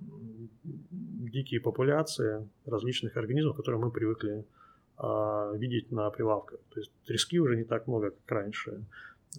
дикие 0.63 1.59
популяции 1.59 2.47
различных 2.65 3.17
организмов, 3.17 3.57
которые 3.57 3.81
мы 3.81 3.91
привыкли 3.91 4.31
а, 4.39 4.43
видеть 4.97 5.91
на 5.91 6.09
прилавках. 6.09 6.59
То 6.73 6.79
есть 6.79 6.91
трески 7.05 7.39
уже 7.39 7.57
не 7.57 7.63
так 7.63 7.87
много, 7.87 8.11
как 8.11 8.31
раньше. 8.31 8.85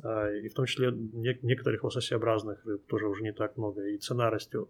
А, 0.02 0.30
и 0.30 0.48
в 0.48 0.54
том 0.54 0.66
числе 0.66 0.90
не, 0.90 1.38
некоторых 1.42 1.84
лососеобразных 1.84 2.64
рыб 2.66 2.84
тоже 2.86 3.08
уже 3.08 3.22
не 3.22 3.32
так 3.32 3.56
много, 3.56 3.86
и 3.86 3.98
цена 3.98 4.30
растет. 4.30 4.68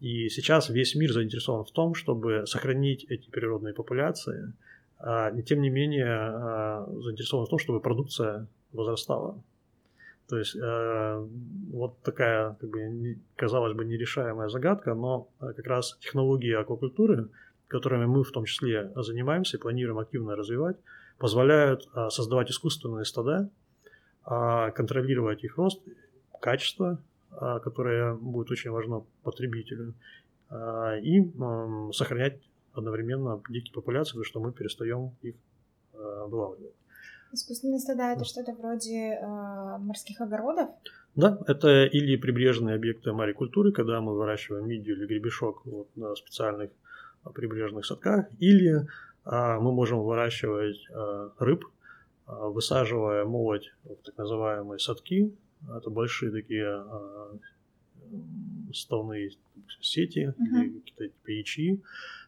И 0.00 0.28
сейчас 0.28 0.68
весь 0.70 0.94
мир 0.94 1.12
заинтересован 1.12 1.64
в 1.64 1.70
том, 1.70 1.94
чтобы 1.94 2.46
сохранить 2.46 3.04
эти 3.04 3.30
природные 3.30 3.74
популяции, 3.74 4.52
а, 4.98 5.30
и 5.30 5.42
тем 5.42 5.60
не 5.60 5.70
менее 5.70 6.06
а, 6.06 6.88
заинтересован 7.00 7.46
в 7.46 7.50
том, 7.50 7.58
чтобы 7.58 7.80
продукция 7.80 8.46
возрастала. 8.72 9.42
То 10.26 10.38
есть 10.38 10.56
вот 11.70 11.98
такая, 12.00 12.56
как 12.58 12.70
бы, 12.70 13.18
казалось 13.36 13.74
бы, 13.74 13.84
нерешаемая 13.84 14.48
загадка, 14.48 14.94
но 14.94 15.28
как 15.38 15.66
раз 15.66 15.98
технологии 16.00 16.54
аквакультуры, 16.54 17.28
которыми 17.68 18.06
мы 18.06 18.24
в 18.24 18.30
том 18.30 18.44
числе 18.44 18.92
занимаемся 18.96 19.56
и 19.56 19.60
планируем 19.60 19.98
активно 19.98 20.36
развивать, 20.36 20.76
позволяют 21.18 21.88
э, 21.94 22.08
создавать 22.10 22.50
искусственные 22.50 23.04
стада, 23.04 23.48
э, 24.26 24.70
контролировать 24.72 25.44
их 25.44 25.56
рост, 25.56 25.80
качество, 26.40 26.98
э, 27.30 27.60
которое 27.62 28.14
будет 28.14 28.50
очень 28.50 28.70
важно 28.70 29.04
потребителю, 29.22 29.94
и 31.02 31.32
сохранять 31.92 32.38
одновременно 32.74 33.42
дикие 33.48 33.72
популяции, 33.72 34.12
потому 34.12 34.24
что 34.24 34.40
мы 34.40 34.52
перестаем 34.52 35.10
их 35.22 35.34
вылавливать. 35.94 36.74
Искусственные 37.34 37.80
стада 37.80 38.12
это 38.12 38.24
что-то 38.24 38.52
вроде 38.52 39.18
э, 39.20 39.78
морских 39.78 40.20
огородов? 40.20 40.68
Да, 41.16 41.36
это 41.48 41.84
или 41.84 42.16
прибрежные 42.16 42.76
объекты 42.76 43.12
марикультуры, 43.12 43.72
когда 43.72 44.00
мы 44.00 44.14
выращиваем 44.14 44.68
мидию 44.68 44.96
или 44.96 45.06
гребешок 45.06 45.64
вот, 45.64 45.88
на 45.96 46.14
специальных 46.14 46.70
а, 46.70 46.83
прибрежных 47.32 47.86
садках, 47.86 48.26
или 48.38 48.86
а, 49.24 49.58
мы 49.58 49.72
можем 49.72 50.00
выращивать 50.02 50.86
а, 50.90 51.30
рыб, 51.38 51.64
а, 52.26 52.48
высаживая 52.48 53.24
молоть 53.24 53.72
в 53.84 53.96
так 54.04 54.16
называемые 54.18 54.78
садки, 54.78 55.32
Это 55.76 55.88
большие 55.88 56.30
такие 56.30 56.84
ставные 58.74 59.30
сети, 59.80 60.34
Мгм. 60.36 60.74
какие-то 60.74 61.08
типа 61.08 61.30
ячи, 61.30 61.80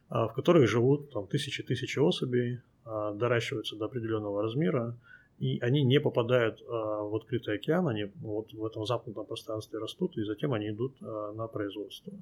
а, 0.08 0.28
в 0.28 0.34
которых 0.34 0.68
живут 0.68 1.10
там 1.12 1.26
тысячи-тысячи 1.26 1.98
особей, 1.98 2.60
доращиваются 2.84 3.76
до 3.76 3.86
определенного 3.86 4.42
размера, 4.42 4.94
и 5.40 5.58
они 5.58 5.82
не 5.82 6.00
попадают 6.00 6.62
в 6.66 7.16
открытый 7.16 7.56
океан, 7.56 7.88
они 7.88 8.04
вот 8.22 8.52
в 8.52 8.64
этом 8.64 8.86
замкнутом 8.86 9.26
пространстве 9.26 9.80
растут, 9.80 10.16
и 10.16 10.22
затем 10.22 10.52
они 10.52 10.68
идут 10.68 11.00
на 11.00 11.48
производство. 11.48 12.12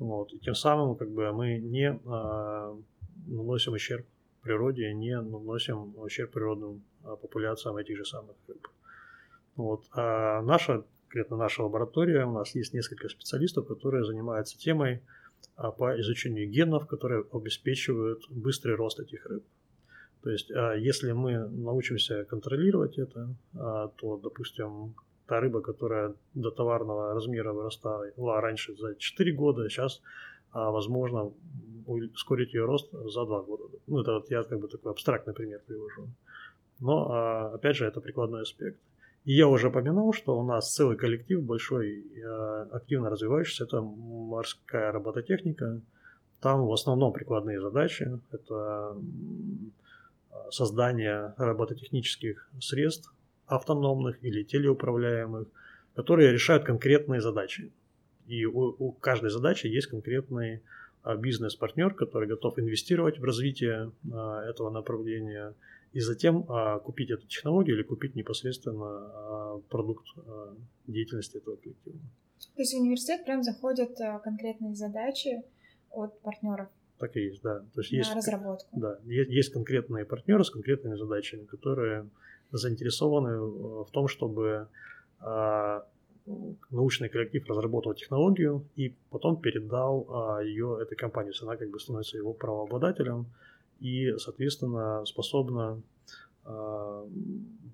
Вот. 0.00 0.32
И 0.32 0.38
тем 0.38 0.54
самым 0.54 0.96
как 0.96 1.10
бы 1.10 1.30
мы 1.30 1.58
не 1.58 1.92
а, 2.06 2.74
наносим 3.26 3.74
ущерб 3.74 4.06
природе, 4.42 4.92
не 4.94 5.20
наносим 5.20 5.94
ущерб 5.98 6.32
природным 6.32 6.82
а, 7.04 7.16
популяциям 7.16 7.76
этих 7.76 7.98
же 7.98 8.06
самых 8.06 8.34
рыб. 8.48 8.66
Вот. 9.56 9.84
А 9.92 10.40
наша, 10.40 10.84
конкретно 11.02 11.36
наша 11.36 11.62
лаборатория, 11.62 12.24
у 12.24 12.32
нас 12.32 12.54
есть 12.54 12.72
несколько 12.72 13.10
специалистов, 13.10 13.66
которые 13.66 14.06
занимаются 14.06 14.58
темой 14.58 15.02
а, 15.54 15.70
по 15.70 16.00
изучению 16.00 16.48
генов, 16.48 16.86
которые 16.86 17.26
обеспечивают 17.30 18.22
быстрый 18.30 18.76
рост 18.76 19.00
этих 19.00 19.26
рыб. 19.26 19.44
То 20.22 20.30
есть, 20.30 20.50
а, 20.50 20.76
если 20.76 21.12
мы 21.12 21.46
научимся 21.46 22.24
контролировать 22.24 22.96
это, 22.96 23.34
а, 23.54 23.88
то, 23.88 24.16
допустим, 24.16 24.94
та 25.30 25.40
рыба, 25.40 25.60
которая 25.60 26.14
до 26.34 26.50
товарного 26.50 27.14
размера 27.14 27.52
вырастала 27.52 28.40
раньше 28.40 28.74
за 28.74 28.96
4 28.96 29.32
года, 29.32 29.68
сейчас 29.68 30.02
а, 30.50 30.72
возможно 30.72 31.32
ускорить 31.86 32.52
ее 32.52 32.64
рост 32.64 32.90
за 32.90 33.24
2 33.24 33.42
года. 33.42 33.62
Ну, 33.86 34.00
это 34.00 34.14
вот 34.14 34.30
я 34.30 34.42
как 34.42 34.58
бы 34.58 34.66
такой 34.66 34.90
абстрактный 34.90 35.32
пример 35.32 35.60
привожу. 35.64 36.08
Но, 36.80 37.12
а, 37.12 37.54
опять 37.54 37.76
же, 37.76 37.86
это 37.86 38.00
прикладной 38.00 38.42
аспект. 38.42 38.80
И 39.24 39.32
я 39.32 39.46
уже 39.46 39.68
упомянул, 39.68 40.12
что 40.12 40.36
у 40.36 40.42
нас 40.42 40.74
целый 40.74 40.96
коллектив 40.96 41.40
большой, 41.44 42.04
а, 42.24 42.68
активно 42.72 43.08
развивающийся, 43.08 43.64
это 43.64 43.82
морская 43.82 44.90
робототехника. 44.90 45.80
Там 46.40 46.66
в 46.66 46.72
основном 46.72 47.12
прикладные 47.12 47.60
задачи. 47.60 48.20
Это 48.32 48.96
создание 50.50 51.34
робототехнических 51.36 52.50
средств 52.58 53.14
автономных 53.50 54.22
или 54.24 54.42
телеуправляемых, 54.42 55.48
которые 55.94 56.32
решают 56.32 56.64
конкретные 56.64 57.20
задачи. 57.20 57.72
И 58.26 58.44
у, 58.46 58.76
у 58.78 58.92
каждой 58.92 59.30
задачи 59.30 59.66
есть 59.66 59.88
конкретный 59.88 60.62
а, 61.02 61.16
бизнес-партнер, 61.16 61.94
который 61.94 62.28
готов 62.28 62.58
инвестировать 62.58 63.18
в 63.18 63.24
развитие 63.24 63.90
а, 64.12 64.44
этого 64.48 64.70
направления 64.70 65.54
и 65.92 66.00
затем 66.00 66.44
а, 66.48 66.78
купить 66.78 67.10
эту 67.10 67.26
технологию 67.26 67.76
или 67.76 67.82
купить 67.82 68.14
непосредственно 68.14 68.86
а, 68.86 69.60
продукт 69.68 70.06
а, 70.16 70.54
деятельности 70.86 71.38
этого 71.38 71.56
коллектива. 71.56 71.96
То 72.54 72.62
есть 72.62 72.74
в 72.74 72.80
университет 72.80 73.24
прям 73.24 73.42
заходят 73.42 74.00
а, 74.00 74.18
конкретные 74.20 74.74
задачи 74.74 75.42
от 75.90 76.20
партнеров 76.20 76.68
Так 76.98 77.16
и 77.16 77.20
есть, 77.20 77.42
да. 77.42 77.60
То 77.74 77.80
есть 77.80 77.92
на 77.92 77.96
есть, 77.96 78.14
разработку. 78.14 78.68
да, 78.72 78.98
есть, 79.06 79.30
есть 79.30 79.52
конкретные 79.52 80.04
партнеры 80.04 80.44
с 80.44 80.50
конкретными 80.50 80.94
задачами, 80.94 81.44
которые 81.44 82.08
заинтересованы 82.52 83.40
в 83.84 83.90
том, 83.90 84.08
чтобы 84.08 84.68
а, 85.20 85.84
научный 86.70 87.08
коллектив 87.08 87.48
разработал 87.48 87.94
технологию 87.94 88.64
и 88.76 88.94
потом 89.10 89.40
передал 89.40 90.06
а, 90.08 90.40
ее 90.40 90.78
этой 90.80 90.96
компании. 90.96 91.30
То 91.30 91.34
есть 91.34 91.42
она 91.42 91.56
как 91.56 91.70
бы 91.70 91.80
становится 91.80 92.16
его 92.16 92.32
правообладателем 92.32 93.26
и, 93.80 94.14
соответственно, 94.18 95.04
способна 95.06 95.80
а, 96.44 97.06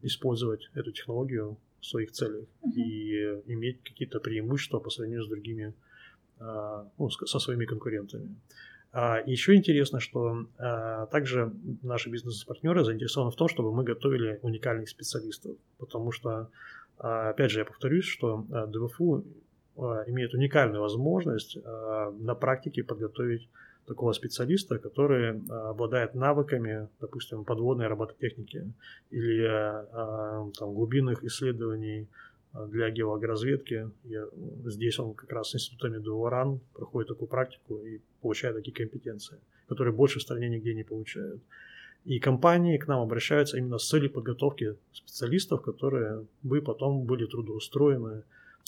использовать 0.03 0.71
эту 0.75 0.93
технологию 0.93 1.57
в 1.81 1.87
своих 1.87 2.13
целях 2.13 2.47
и 2.75 3.41
иметь 3.47 3.83
какие-то 3.83 4.21
преимущества 4.21 4.79
по 4.79 4.91
сравнению 4.91 5.25
с 5.25 5.29
другими, 5.29 5.75
а, 6.39 6.89
ну, 6.99 7.11
со 7.11 7.39
своими 7.39 7.65
конкурентами. 7.65 8.35
А, 8.99 9.21
Еще 9.27 9.55
интересно, 9.57 10.01
что 10.01 10.47
а, 10.57 11.05
также 11.07 11.53
наши 11.83 12.09
бизнес-партнеры 12.09 12.83
заинтересованы 12.83 13.31
в 13.31 13.37
том, 13.37 13.47
чтобы 13.47 13.71
мы 13.71 13.85
готовили 13.85 14.39
уникальных 14.41 14.89
специалистов, 14.89 15.55
потому 15.77 16.13
что, 16.13 16.49
а, 16.97 17.29
опять 17.29 17.51
же, 17.51 17.59
я 17.59 17.67
повторюсь, 17.67 18.07
что 18.07 18.47
ДВФУ 18.49 19.23
имеет 20.07 20.33
уникальную 20.33 20.81
возможность 20.81 21.59
на 21.63 22.35
практике 22.35 22.83
подготовить 22.83 23.47
такого 23.87 24.13
специалиста, 24.13 24.79
который 24.79 25.43
обладает 25.51 26.15
навыками, 26.15 26.89
допустим, 26.99 27.45
подводной 27.45 27.89
робототехники 27.89 28.73
или 29.11 29.47
там, 30.59 30.73
глубинных 30.73 31.23
исследований 31.23 32.09
для 32.69 32.91
геологоразведки. 32.91 33.91
Я- 34.05 34.29
здесь 34.65 34.99
он 34.99 35.15
как 35.15 35.33
раз 35.33 35.51
с 35.51 35.55
институтами 35.55 35.99
ДУРАН 35.99 36.61
проходит 36.75 37.09
такую 37.09 37.29
практику 37.29 37.77
и 37.77 38.01
получает 38.21 38.57
такие 38.57 38.75
компетенции, 38.75 39.39
которые 39.69 39.93
больше 39.93 40.19
в 40.19 40.23
стране 40.23 40.49
нигде 40.49 40.75
не 40.75 40.85
получают. 40.85 41.41
И 42.07 42.21
компании 42.21 42.79
к 42.79 42.87
нам 42.87 43.01
обращаются 43.01 43.59
именно 43.59 43.79
с 43.79 43.89
целью 43.89 44.11
подготовки 44.11 44.77
специалистов, 44.93 45.63
которые 45.63 46.25
бы 46.43 46.63
потом 46.63 47.05
были 47.05 47.27
трудоустроены 47.27 48.23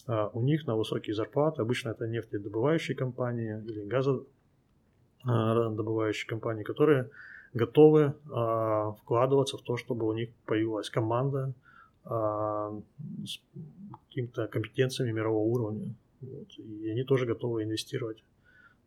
а, 0.06 0.28
у 0.32 0.42
них 0.42 0.66
на 0.66 0.74
высокие 0.74 1.14
зарплаты. 1.14 1.62
Обычно 1.62 1.90
это 1.90 2.08
нефтедобывающие 2.08 2.96
компании 2.96 3.62
или 3.64 3.84
газодобывающие 5.24 6.28
компании, 6.28 6.64
которые 6.64 7.10
готовы 7.54 8.14
а, 8.30 8.92
вкладываться 9.02 9.56
в 9.56 9.62
то, 9.62 9.76
чтобы 9.76 10.06
у 10.06 10.12
них 10.14 10.30
появилась 10.44 10.90
команда 10.90 11.52
с 12.08 13.40
какими-то 14.08 14.48
компетенциями 14.48 15.12
мирового 15.12 15.44
уровня. 15.44 15.94
Вот. 16.20 16.48
И 16.58 16.88
они 16.88 17.04
тоже 17.04 17.26
готовы 17.26 17.64
инвестировать 17.64 18.24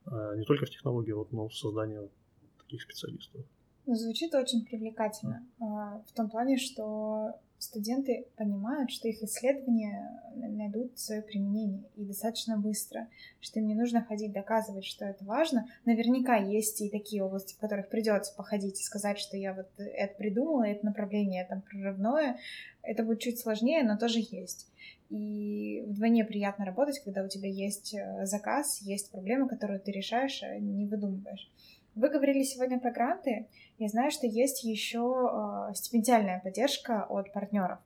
а, 0.06 0.36
не 0.36 0.44
только 0.44 0.66
в 0.66 0.70
технологии, 0.70 1.12
вот, 1.12 1.32
но 1.32 1.48
в 1.48 1.56
создание 1.56 2.10
таких 2.58 2.82
специалистов. 2.82 3.42
Звучит 3.86 4.34
очень 4.34 4.66
привлекательно. 4.66 5.46
а, 5.60 6.04
В 6.08 6.12
том 6.14 6.30
плане, 6.30 6.58
что 6.58 7.40
студенты 7.62 8.26
понимают, 8.38 8.92
что 8.92 9.08
их 9.08 9.22
исследования 9.22 10.22
найдут 10.36 10.98
свое 10.98 11.22
применение 11.22 11.84
и 11.96 12.04
достаточно 12.04 12.58
быстро, 12.58 13.08
что 13.40 13.60
им 13.60 13.68
не 13.68 13.76
нужно 13.76 14.04
ходить 14.04 14.32
доказывать, 14.32 14.86
что 14.86 15.06
это 15.06 15.24
важно. 15.26 15.68
Наверняка 15.86 16.38
есть 16.38 16.82
и 16.82 16.90
такие 16.90 17.24
области, 17.24 17.54
в 17.54 17.60
которых 17.60 17.90
придется 17.90 18.34
походить 18.36 18.80
и 18.80 18.84
сказать, 18.84 19.20
что 19.20 19.38
я 19.38 19.54
вот 19.54 19.68
это 19.78 20.16
придумала, 20.16 20.64
это 20.64 20.86
направление 20.86 21.46
там 21.46 21.62
прорывное. 21.62 22.40
Это 22.82 23.04
будет 23.04 23.20
чуть 23.20 23.40
сложнее, 23.40 23.84
но 23.84 23.96
тоже 23.96 24.20
есть. 24.20 24.68
И 25.12 25.84
вдвойне 25.86 26.26
приятно 26.26 26.66
работать, 26.66 27.00
когда 27.04 27.24
у 27.24 27.28
тебя 27.28 27.50
есть 27.50 27.94
э, 27.94 28.26
заказ, 28.26 28.82
есть 28.82 29.12
проблема, 29.12 29.48
которую 29.48 29.80
ты 29.80 29.92
решаешь, 29.92 30.42
а 30.42 30.58
не 30.58 30.88
выдумываешь. 30.88 31.52
Вы 31.96 32.10
говорили 32.10 32.44
сегодня 32.44 32.80
про 32.80 32.92
гранты. 32.92 33.48
Я 33.78 33.88
знаю, 33.90 34.12
что 34.12 34.26
есть 34.26 34.64
еще 34.64 35.70
э, 35.70 35.74
стипендиальная 35.74 36.40
поддержка 36.40 37.06
от 37.10 37.34
партнеров. 37.34 37.80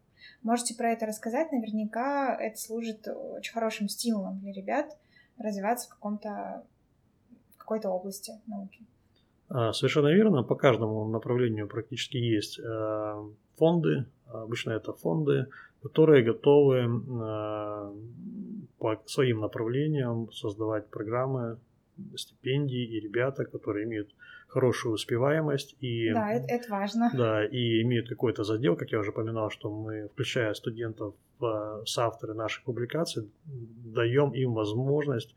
Можете 0.44 0.76
про 0.76 0.91
это 0.91 1.06
рассказать? 1.06 1.52
Наверняка 1.52 2.36
это 2.36 2.58
служит 2.58 3.08
очень 3.08 3.54
хорошим 3.54 3.89
стимулом 3.89 4.39
для 4.39 4.54
ребят 4.54 4.96
развиваться 5.38 5.88
в 5.88 5.94
каком-то 5.94 6.63
в 7.56 7.58
какой-то 7.58 7.89
области 7.89 8.34
науки. 8.48 8.80
А, 9.50 9.74
Совершенно 9.74 10.08
верно. 10.08 10.44
По 10.44 10.56
каждому 10.56 11.08
направлению 11.08 11.68
практически 11.68 12.18
есть 12.18 12.60
э, 12.60 13.30
фонды. 13.58 14.06
Обычно 14.28 14.72
это 14.72 14.94
фонды, 14.94 15.48
которые 15.82 16.24
готовы 16.24 16.78
э, 16.78 17.94
по 18.78 19.02
своим 19.06 19.39
направлениям 19.39 20.32
создавать 20.32 20.88
программы, 20.89 21.58
стипендии 22.17 22.84
и 22.84 22.99
ребята, 22.99 23.45
которые 23.45 23.86
имеют 23.86 24.13
хорошую 24.47 24.93
успеваемость 24.93 25.75
и 25.81 26.12
Да, 26.13 26.31
это, 26.31 26.45
это 26.47 26.71
важно. 26.71 27.12
да, 27.13 27.45
и 27.45 27.81
имеют 27.81 28.08
какой-то 28.08 28.43
задел, 28.43 28.75
как 28.75 28.91
я 28.91 28.99
уже 28.99 29.12
упоминал, 29.12 29.49
что 29.49 29.69
мы, 29.69 30.08
включая 30.13 30.53
студентов 30.53 31.15
в 31.39 31.84
соавторы 31.86 32.34
наших 32.34 32.63
публикаций, 32.63 33.29
даем 33.45 34.31
им 34.31 34.53
возможность 34.53 35.36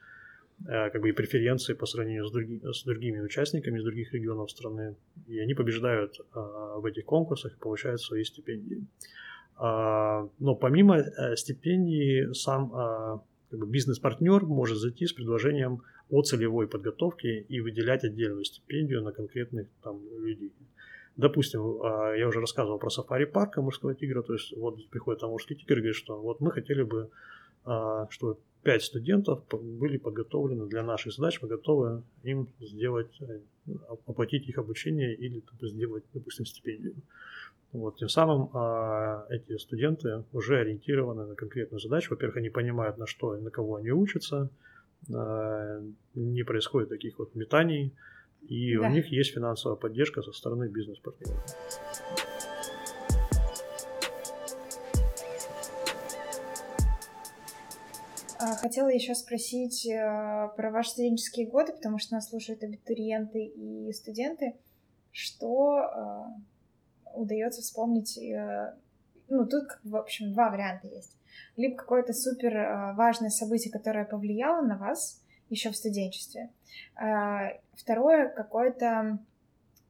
э, 0.67 0.91
как 0.91 1.01
бы 1.01 1.09
и 1.09 1.13
преференции 1.13 1.75
по 1.75 1.87
сравнению 1.87 2.27
с, 2.27 2.31
други, 2.31 2.61
с 2.63 2.85
другими 2.85 3.21
участниками 3.21 3.79
из 3.79 3.85
других 3.85 4.13
регионов 4.13 4.51
страны. 4.51 4.95
И 5.27 5.39
они 5.41 5.55
побеждают 5.55 6.21
а, 6.33 6.79
в 6.79 6.87
этих 6.87 7.05
конкурсах 7.05 7.53
и 7.55 7.59
получают 7.59 8.01
свои 8.01 8.23
стипендии. 8.23 8.85
А, 9.57 10.29
но 10.39 10.55
помимо 10.55 10.99
э, 10.99 11.37
стипендий, 11.37 12.33
сам 12.35 13.25
как 13.51 13.59
бы 13.59 13.67
бизнес-партнер 13.67 14.45
может 14.45 14.79
зайти 14.79 15.07
с 15.07 15.13
предложением 15.13 15.83
о 16.11 16.23
целевой 16.23 16.67
подготовке 16.67 17.41
и 17.41 17.61
выделять 17.61 18.05
отдельную 18.05 18.45
стипендию 18.45 19.03
на 19.03 19.13
конкретных 19.13 19.69
там 19.83 20.01
людей. 20.25 20.53
Допустим, 21.17 21.83
а, 21.83 22.15
я 22.15 22.29
уже 22.29 22.41
рассказывал 22.41 22.79
про 22.79 22.91
сафари 22.91 23.25
парк 23.25 23.57
морского 23.57 23.95
тигра, 23.95 24.23
то 24.23 24.35
есть 24.35 24.57
вот 24.57 24.89
приходит 24.89 25.21
там 25.21 25.31
морский 25.31 25.57
тигр 25.57 25.75
и 25.75 25.81
говорит, 25.81 25.97
что 25.97 26.17
вот 26.21 26.41
мы 26.41 26.53
хотели 26.53 26.83
бы, 26.83 27.11
а, 27.65 28.07
чтобы 28.11 28.39
пять 28.63 28.85
студентов 28.85 29.43
были 29.51 29.99
подготовлены 29.99 30.67
для 30.67 30.83
наших 30.83 31.13
задач, 31.13 31.41
мы 31.43 31.49
готовы 31.49 32.03
им 32.23 32.49
сделать, 32.61 33.21
э, 33.21 33.41
оплатить 34.07 34.49
их 34.49 34.59
обучение 34.59 35.15
или 35.15 35.43
сделать, 35.63 36.05
допустим, 36.15 36.47
стипендию. 36.47 36.95
Вот, 37.73 37.97
тем 37.97 38.09
самым 38.09 38.49
а, 38.55 39.27
эти 39.29 39.59
студенты 39.59 40.25
уже 40.33 40.59
ориентированы 40.59 41.27
на 41.27 41.35
конкретную 41.35 41.81
задачу. 41.81 42.11
Во-первых, 42.11 42.39
они 42.39 42.49
понимают, 42.49 42.97
на 42.97 43.07
что 43.07 43.37
и 43.37 43.41
на 43.41 43.51
кого 43.51 43.77
они 43.77 43.91
учатся, 43.91 44.51
не 45.09 46.43
происходит 46.43 46.89
таких 46.89 47.19
вот 47.19 47.35
метаний, 47.35 47.95
и 48.49 48.77
да. 48.77 48.89
у 48.89 48.91
них 48.91 49.07
есть 49.11 49.35
финансовая 49.35 49.77
поддержка 49.77 50.23
со 50.23 50.33
стороны 50.33 50.69
бизнес-партнеров. 50.69 51.43
А, 58.41 58.55
хотела 58.55 58.89
еще 58.89 59.15
спросить 59.15 59.85
э, 59.87 60.49
про 60.57 60.71
ваши 60.71 60.91
студенческие 60.91 61.49
годы, 61.49 61.73
потому 61.73 61.99
что 61.99 62.15
нас 62.15 62.29
слушают 62.29 62.63
абитуриенты 62.63 63.45
и 63.45 63.93
студенты. 63.93 64.55
Что 65.11 65.81
э, 65.81 67.11
удается 67.15 67.63
вспомнить? 67.63 68.17
Э, 68.17 68.75
ну, 69.29 69.45
тут, 69.47 69.65
в 69.83 69.97
общем, 69.97 70.33
два 70.33 70.51
варианта 70.51 70.87
есть. 70.87 71.18
Либо 71.59 71.77
какое-то 71.77 72.15
супер 72.15 72.95
важное 72.95 73.31
событие, 73.31 73.71
которое 73.71 74.07
повлияло 74.07 74.63
на 74.63 74.79
вас 74.79 75.23
еще 75.51 75.71
в 75.71 75.77
студенчестве. 75.77 76.51
Второе, 77.75 78.29
какое-то 78.29 79.19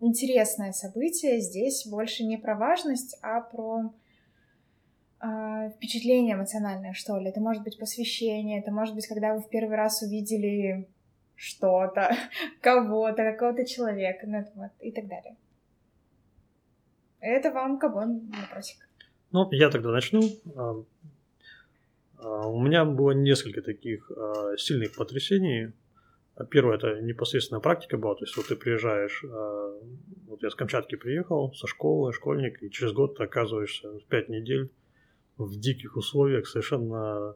интересное 0.01 0.73
событие. 0.73 1.41
Здесь 1.41 1.87
больше 1.87 2.25
не 2.25 2.37
про 2.37 2.57
важность, 2.57 3.19
а 3.23 3.41
про 3.41 3.93
э, 5.21 5.71
впечатление 5.77 6.35
эмоциональное, 6.35 6.93
что 6.93 7.19
ли. 7.19 7.29
Это 7.29 7.41
может 7.41 7.63
быть 7.65 7.79
посвящение, 7.79 8.61
это 8.61 8.71
может 8.71 8.95
быть, 8.95 9.07
когда 9.07 9.35
вы 9.35 9.41
в 9.41 9.49
первый 9.49 9.77
раз 9.77 10.03
увидели 10.03 10.89
что-то, 11.35 12.11
кого-то, 12.61 13.33
какого-то 13.33 13.65
человека, 13.65 14.27
ну, 14.27 14.45
вот, 14.55 14.71
и 14.81 14.93
так 14.93 15.07
далее. 15.07 15.37
Это 17.21 17.51
вам 17.51 17.79
кого 17.79 18.05
вопросик. 18.41 18.89
Ну, 19.31 19.51
я 19.51 19.71
тогда 19.71 19.91
начну. 19.91 20.23
А, 22.19 22.27
а, 22.27 22.47
у 22.47 22.61
меня 22.61 22.85
было 22.85 23.13
несколько 23.13 23.63
таких 23.63 24.11
а, 24.11 24.57
сильных 24.57 24.95
потрясений. 24.95 25.73
Первое, 26.51 26.77
это 26.77 27.01
непосредственная 27.01 27.61
практика 27.61 27.97
была, 27.99 28.15
то 28.15 28.25
есть 28.25 28.37
вот 28.37 28.47
ты 28.47 28.55
приезжаешь, 28.55 29.25
вот 30.29 30.41
я 30.41 30.51
с 30.51 30.55
Камчатки 30.55 30.95
приехал, 30.95 31.53
со 31.53 31.67
школы, 31.67 32.13
школьник, 32.13 32.63
и 32.63 32.71
через 32.71 32.93
год 32.93 33.17
ты 33.17 33.25
оказываешься 33.25 33.91
в 33.91 34.05
пять 34.05 34.29
недель 34.29 34.71
в 35.37 35.59
диких 35.59 35.97
условиях, 35.97 36.47
совершенно 36.47 37.35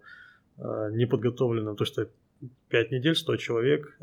неподготовленным. 0.56 1.74
То 1.74 1.82
есть 1.82 1.98
это 1.98 2.12
5 2.68 2.92
недель, 2.92 3.16
100 3.16 3.36
человек, 3.38 3.98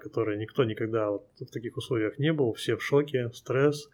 которые 0.00 0.38
никто 0.38 0.64
никогда 0.64 1.10
вот 1.10 1.26
в 1.38 1.50
таких 1.52 1.76
условиях 1.76 2.18
не 2.18 2.32
был, 2.32 2.54
все 2.54 2.76
в 2.76 2.82
шоке, 2.82 3.30
стресс, 3.34 3.90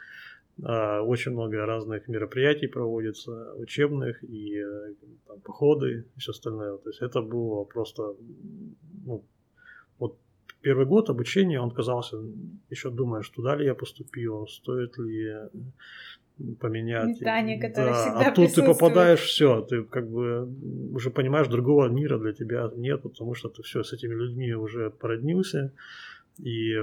очень 0.63 1.33
много 1.33 1.67
разных 1.67 2.07
мероприятий 2.09 2.69
проводится, 2.69 3.55
учебных 3.55 4.23
и 4.23 4.57
э, 4.57 4.95
там, 5.27 5.41
походы 5.41 6.07
и 6.17 6.21
все 6.21 6.31
остальное. 6.31 6.79
То 6.79 6.91
есть 6.91 7.03
это 7.03 7.23
было 7.23 7.65
просто, 7.65 8.15
ну, 9.05 9.25
вот 9.99 10.17
первый 10.61 10.87
год 10.87 11.11
обучения 11.11 11.61
он 11.61 11.71
казался, 11.73 12.19
еще 12.71 12.91
думаешь, 12.91 13.29
туда 13.31 13.57
ли 13.57 13.67
я 13.67 13.75
поступил, 13.75 14.47
стоит 14.47 14.97
ли 14.99 15.35
поменять. 16.61 17.21
Метание, 17.21 17.61
которое 17.61 17.91
да. 17.91 18.01
всегда 18.01 18.31
А 18.31 18.35
тут 18.35 18.55
ты 18.55 18.63
попадаешь, 18.63 19.21
все, 19.21 19.61
ты 19.63 19.83
как 19.83 20.09
бы 20.09 20.49
уже 20.93 21.11
понимаешь, 21.11 21.49
другого 21.49 21.89
мира 21.89 22.19
для 22.19 22.33
тебя 22.33 22.71
нет, 22.77 23.03
потому 23.03 23.35
что 23.35 23.49
ты 23.49 23.63
все 23.63 23.83
с 23.83 23.93
этими 23.93 24.15
людьми 24.15 24.53
уже 24.55 24.91
породнился 24.91 25.73
и 26.39 26.75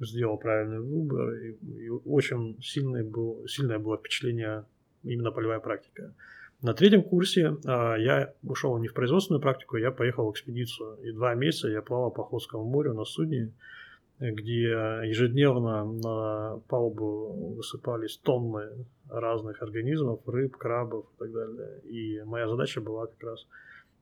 сделал 0.00 0.38
правильный 0.38 0.80
выбор. 0.80 1.34
И, 1.34 1.56
и 1.84 1.88
очень 1.88 2.60
сильное 2.62 3.04
было, 3.04 3.48
сильное 3.48 3.78
было 3.78 3.96
впечатление 3.96 4.64
именно 5.02 5.30
полевая 5.30 5.60
практика. 5.60 6.14
На 6.62 6.72
третьем 6.74 7.02
курсе 7.02 7.56
а, 7.64 7.96
я 7.96 8.32
ушел 8.42 8.78
не 8.78 8.88
в 8.88 8.94
производственную 8.94 9.42
практику, 9.42 9.76
я 9.76 9.90
поехал 9.90 10.26
в 10.28 10.32
экспедицию. 10.32 10.96
И 11.02 11.12
два 11.12 11.34
месяца 11.34 11.68
я 11.68 11.82
плавал 11.82 12.10
по 12.10 12.22
Охотскому 12.22 12.64
морю 12.64 12.94
на 12.94 13.04
судне 13.04 13.52
где 14.18 14.68
ежедневно 15.04 15.84
на 15.84 16.60
палубу 16.68 17.54
высыпались 17.56 18.16
тонны 18.18 18.86
разных 19.08 19.62
организмов, 19.62 20.20
рыб, 20.26 20.56
крабов 20.56 21.06
и 21.14 21.18
так 21.18 21.32
далее. 21.32 21.80
И 21.84 22.22
моя 22.24 22.48
задача 22.48 22.80
была 22.80 23.06
как 23.06 23.22
раз 23.22 23.46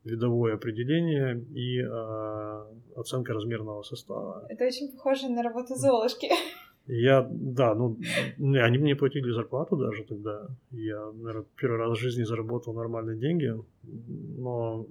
видовое 0.04 0.54
определение 0.54 1.38
и 1.54 1.80
э, 1.80 2.64
оценка 2.96 3.32
размерного 3.32 3.82
состава. 3.82 4.46
Это 4.48 4.64
очень 4.64 4.90
похоже 4.92 5.28
на 5.28 5.42
работу 5.42 5.74
золушки. 5.74 6.28
Я, 6.86 7.28
да, 7.30 7.74
ну, 7.74 7.96
они 8.38 8.78
мне 8.78 8.96
платили 8.96 9.30
зарплату 9.30 9.76
даже 9.76 10.02
тогда. 10.02 10.48
Я, 10.72 11.12
наверное, 11.12 11.44
первый 11.56 11.78
раз 11.78 11.96
в 11.96 12.00
жизни 12.00 12.24
заработал 12.24 12.74
нормальные 12.74 13.18
деньги, 13.18 13.54
но 14.38 14.86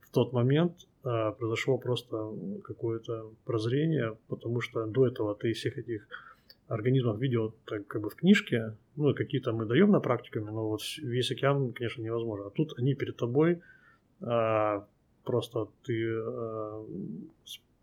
в 0.00 0.10
тот 0.12 0.32
момент 0.32 0.72
а, 1.04 1.32
произошло 1.32 1.76
просто 1.76 2.32
какое-то 2.64 3.30
прозрение, 3.44 4.16
потому 4.28 4.62
что 4.62 4.86
до 4.86 5.06
этого 5.06 5.34
ты 5.34 5.52
всех 5.52 5.76
этих 5.76 6.08
организмов 6.68 7.20
видел 7.20 7.54
так, 7.64 7.86
как 7.86 8.02
бы 8.02 8.10
в 8.10 8.16
книжке, 8.16 8.76
ну, 8.96 9.14
какие-то 9.14 9.52
мы 9.52 9.66
даем 9.66 9.90
на 9.90 10.00
практиками, 10.00 10.46
но 10.46 10.68
вот 10.68 10.80
весь 10.98 11.30
океан, 11.30 11.72
конечно, 11.72 12.02
невозможно. 12.02 12.46
А 12.46 12.50
тут 12.50 12.78
они 12.78 12.94
перед 12.94 13.16
тобой, 13.16 13.60
а, 14.20 14.86
просто 15.24 15.68
ты 15.84 16.12
а, 16.16 16.84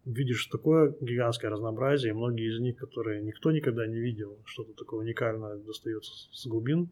видишь 0.06 0.48
такое 0.48 0.96
гигантское 1.00 1.50
разнообразие, 1.50 2.14
многие 2.14 2.54
из 2.54 2.60
них, 2.60 2.76
которые 2.76 3.22
никто 3.22 3.52
никогда 3.52 3.88
не 3.88 4.00
видел, 4.00 4.38
что-то 4.46 4.74
такое 4.74 5.02
уникальное 5.02 5.58
достается 5.58 6.12
с 6.32 6.46
глубин, 6.46 6.90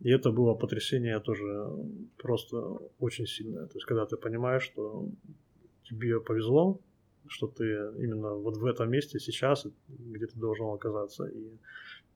и 0.00 0.10
это 0.10 0.30
было 0.30 0.54
потрясение 0.54 1.18
тоже 1.20 1.70
просто 2.18 2.78
очень 3.00 3.26
сильное. 3.26 3.66
То 3.66 3.74
есть, 3.74 3.86
когда 3.86 4.06
ты 4.06 4.16
понимаешь, 4.16 4.62
что 4.62 5.08
тебе 5.84 6.20
повезло, 6.20 6.80
что 7.28 7.46
ты 7.46 7.64
именно 7.98 8.34
вот 8.34 8.56
в 8.56 8.64
этом 8.64 8.90
месте 8.90 9.18
сейчас, 9.18 9.66
где 9.88 10.26
ты 10.26 10.38
должен 10.38 10.66
оказаться. 10.66 11.26
И 11.26 11.50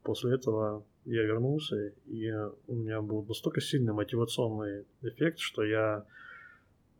после 0.03 0.35
этого 0.35 0.85
я 1.05 1.23
вернулся, 1.23 1.93
и 2.07 2.33
у 2.67 2.75
меня 2.75 3.01
был 3.01 3.25
настолько 3.25 3.61
сильный 3.61 3.93
мотивационный 3.93 4.85
эффект, 5.03 5.39
что 5.39 5.63
я, 5.65 6.05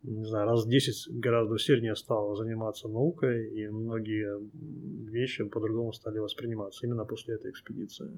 не 0.03 0.25
знаю, 0.25 0.47
раз 0.47 0.65
в 0.65 0.69
10 0.69 1.19
гораздо 1.19 1.55
усерднее 1.55 1.95
стал 1.95 2.35
заниматься 2.35 2.87
наукой, 2.87 3.49
и 3.49 3.67
многие 3.67 4.39
вещи 5.09 5.43
по-другому 5.43 5.93
стали 5.93 6.19
восприниматься 6.19 6.85
именно 6.85 7.05
после 7.05 7.35
этой 7.35 7.51
экспедиции. 7.51 8.11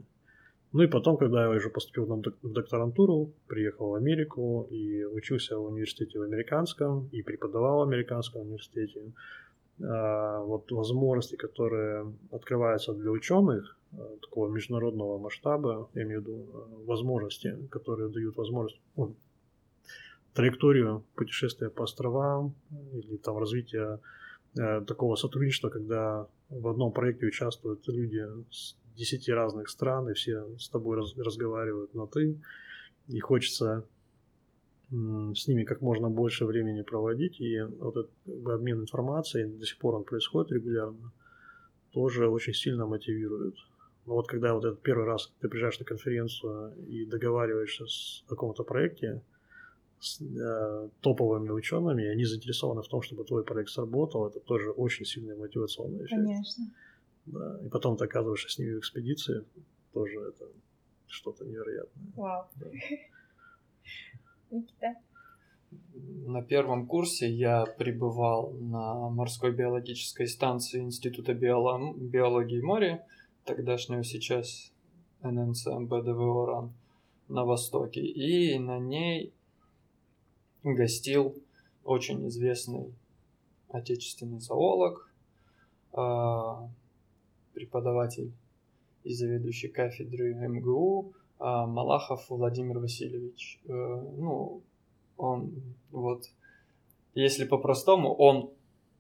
Ну 0.76 0.84
и 0.84 0.88
потом, 0.88 1.16
когда 1.16 1.44
я 1.44 1.50
уже 1.50 1.70
поступил 1.70 2.06
в 2.06 2.52
докторантуру, 2.52 3.34
приехал 3.48 3.92
в 3.92 3.96
Америку 3.96 4.68
и 4.70 5.06
учился 5.06 5.58
в 5.58 5.68
университете 5.68 6.20
в 6.20 6.24
американском 6.24 7.08
и 7.14 7.22
преподавал 7.22 7.78
в 7.78 7.82
американском 7.84 8.42
университете, 8.42 9.14
вот 9.78 10.72
возможности, 10.72 11.36
которые 11.36 12.14
открываются 12.32 12.94
для 12.94 13.12
ученых 13.12 13.78
а, 13.98 14.18
такого 14.22 14.50
международного 14.50 15.18
масштаба, 15.18 15.90
я 15.94 16.04
имею 16.04 16.22
в 16.22 16.24
виду 16.24 16.46
а, 16.54 16.86
возможности, 16.86 17.58
которые 17.70 18.10
дают 18.10 18.38
возможность 18.38 18.80
ну, 18.96 19.16
траекторию 20.34 21.04
путешествия 21.16 21.70
по 21.70 21.84
островам 21.84 22.56
или 22.94 23.18
там 23.18 23.38
развития 23.38 24.00
такого 24.88 25.16
сотрудничества, 25.16 25.68
когда 25.68 26.28
в 26.50 26.68
одном 26.70 26.94
проекте 26.94 27.26
участвуют 27.26 27.86
люди 27.90 28.26
с 28.52 28.78
десяти 28.96 29.34
разных 29.34 29.68
стран, 29.70 30.10
и 30.10 30.14
все 30.14 30.46
с 30.58 30.70
тобой 30.70 30.96
раз, 30.96 31.14
разговаривают 31.18 31.94
на 31.94 32.08
«ты», 32.08 32.40
и 33.10 33.20
хочется 33.20 33.84
с 34.92 35.48
ними 35.48 35.64
как 35.64 35.82
можно 35.82 36.10
больше 36.10 36.46
времени 36.46 36.82
проводить, 36.82 37.40
и 37.42 37.62
вот 37.62 37.98
этот 37.98 38.12
как 38.26 38.36
бы, 38.36 38.54
обмен 38.54 38.82
информацией, 38.82 39.46
до 39.46 39.66
сих 39.66 39.78
пор 39.78 39.96
он 39.96 40.04
происходит 40.04 40.52
регулярно, 40.52 41.12
тоже 41.92 42.28
очень 42.28 42.54
сильно 42.54 42.86
мотивирует. 42.86 43.56
Но 44.06 44.14
вот 44.14 44.28
когда 44.28 44.54
вот 44.54 44.64
этот 44.64 44.82
первый 44.82 45.06
раз 45.06 45.32
ты 45.40 45.50
приезжаешь 45.50 45.80
на 45.80 45.86
конференцию 45.86 46.76
и 46.88 47.06
договариваешься 47.06 47.88
с, 47.88 48.24
каком-то 48.28 48.64
проекте 48.64 49.24
с 50.00 50.22
э, 50.22 50.90
топовыми 51.02 51.50
учеными, 51.50 52.04
и 52.04 52.08
они 52.08 52.26
заинтересованы 52.26 52.84
в 52.84 52.88
том, 52.88 53.02
чтобы 53.02 53.24
твой 53.24 53.44
проект 53.44 53.72
сработал, 53.72 54.28
это 54.28 54.40
тоже 54.40 54.70
очень 54.70 55.06
сильный 55.06 55.36
мотивационный 55.36 56.06
эффект. 56.06 56.24
Конечно. 56.24 56.66
Да. 57.26 57.60
И 57.66 57.70
потом 57.70 57.98
ты 57.98 58.06
оказываешься 58.06 58.50
с 58.50 58.60
ними 58.60 58.76
в 58.76 58.80
экспедиции, 58.80 59.44
тоже 59.94 60.20
это 60.20 60.46
что-то 61.08 61.46
невероятное. 61.46 62.06
Вау. 62.16 62.48
Да. 62.58 62.68
Никита? 64.56 64.96
На 66.28 66.42
первом 66.42 66.88
курсе 66.88 67.30
я 67.30 67.66
пребывал 67.66 68.52
на 68.52 69.10
морской 69.10 69.52
биологической 69.52 70.28
станции 70.28 70.82
Института 70.82 71.34
биоло... 71.34 71.94
биологии 71.94 72.62
моря, 72.62 73.06
тогдашнего 73.44 74.04
сейчас 74.04 74.72
ННЦ 75.22 75.68
БДВ 75.80 76.46
РАН 76.48 76.74
на 77.28 77.46
Востоке. 77.46 78.02
И 78.02 78.58
на 78.60 78.80
ней 78.80 79.34
гостил 80.64 81.36
очень 81.84 82.28
известный 82.28 82.94
отечественный 83.70 84.40
зоолог, 84.40 85.12
а, 85.94 86.70
преподаватель 87.54 88.32
и 89.04 89.14
заведующий 89.14 89.68
кафедры 89.68 90.34
МГУ 90.34 91.14
а, 91.14 91.25
Малахов 91.40 92.26
Владимир 92.30 92.80
Васильевич. 92.80 93.60
Э, 93.66 93.72
ну, 94.18 94.62
он 95.18 95.52
вот, 95.92 96.24
если 97.14 97.46
по-простому, 97.46 98.14
он 98.14 98.52